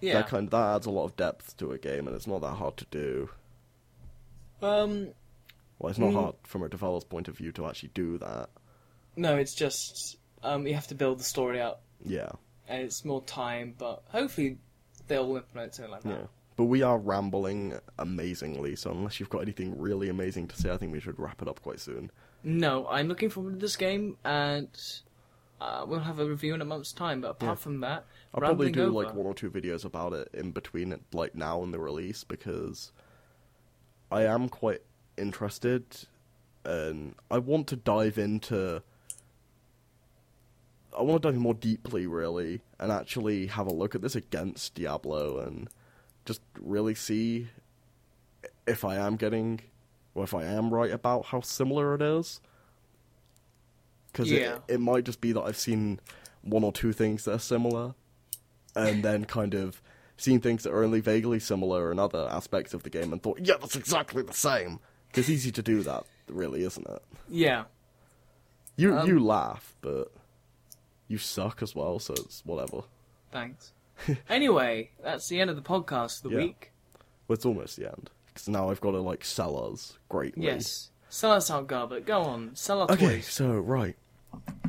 [0.00, 0.14] Yeah.
[0.14, 2.54] That kind that adds a lot of depth to a game, and it's not that
[2.54, 3.28] hard to do.
[4.62, 5.08] Um.
[5.78, 6.14] Well, it's not Mm.
[6.22, 8.50] hard from a developer's point of view to actually do that.
[9.16, 11.80] No, it's just um you have to build the story out.
[12.04, 12.30] Yeah,
[12.68, 13.74] and it's more time.
[13.78, 14.58] But hopefully
[15.06, 16.08] they'll implement something like that.
[16.10, 16.26] yeah.
[16.56, 20.76] But we are rambling amazingly, so unless you've got anything really amazing to say, I
[20.76, 22.10] think we should wrap it up quite soon.
[22.44, 24.68] No, I'm looking forward to this game, and
[25.58, 27.22] uh, we'll have a review in a month's time.
[27.22, 27.62] But apart Yeah.
[27.62, 28.90] from that, I'll probably do over.
[28.90, 32.22] like one or two videos about it in between it, like now and the release,
[32.22, 32.92] because
[34.10, 34.82] I am quite
[35.16, 35.84] interested,
[36.64, 38.82] and I want to dive into.
[40.96, 44.14] I want to dive in more deeply, really, and actually have a look at this
[44.14, 45.68] against Diablo, and
[46.24, 47.48] just really see
[48.66, 49.60] if I am getting,
[50.14, 52.40] or if I am right about how similar it is.
[54.12, 54.56] Because Yeah.
[54.68, 56.00] it, it might just be that I've seen
[56.42, 57.94] one or two things that are similar,
[58.74, 59.82] and then kind of
[60.16, 63.38] seen things that are only vaguely similar in other aspects of the game and thought,
[63.42, 64.78] yeah, that's exactly the same.
[65.14, 67.02] It's easy to do that, really, isn't it?
[67.28, 67.64] Yeah,
[68.76, 70.12] You Um, you laugh, but
[71.08, 72.82] you suck as well, so it's whatever.
[73.32, 73.72] thanks.
[74.28, 76.42] anyway, that's the end of the podcast for the Yeah.
[76.44, 76.72] week.
[77.28, 80.44] Well, it's almost the end because now I've got to like sell us greatly.
[80.46, 82.06] Yes, sell us out, Garbett.
[82.06, 83.26] Go on, sell our Okay, toys.
[83.26, 83.96] so right.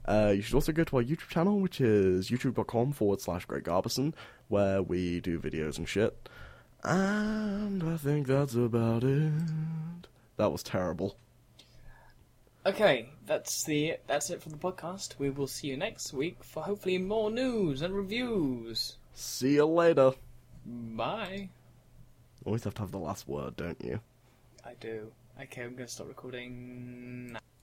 [0.07, 3.64] Uh, you should also go to our YouTube channel, which is youtube.com forward slash Great
[3.64, 4.14] Garbison,
[4.49, 6.28] where we do videos and shit.
[6.82, 9.32] And I think that's about it.
[10.41, 11.18] That was terrible.
[12.64, 15.18] Okay, that's the that's it for the podcast.
[15.18, 18.97] We will see you next week for hopefully more news and reviews.
[19.12, 20.12] See you later.
[20.64, 21.51] Bye.
[22.47, 24.01] Always have to have the last word, don't you?
[24.64, 25.12] I do.
[25.43, 27.41] Okay, I'm gonna stop recording now.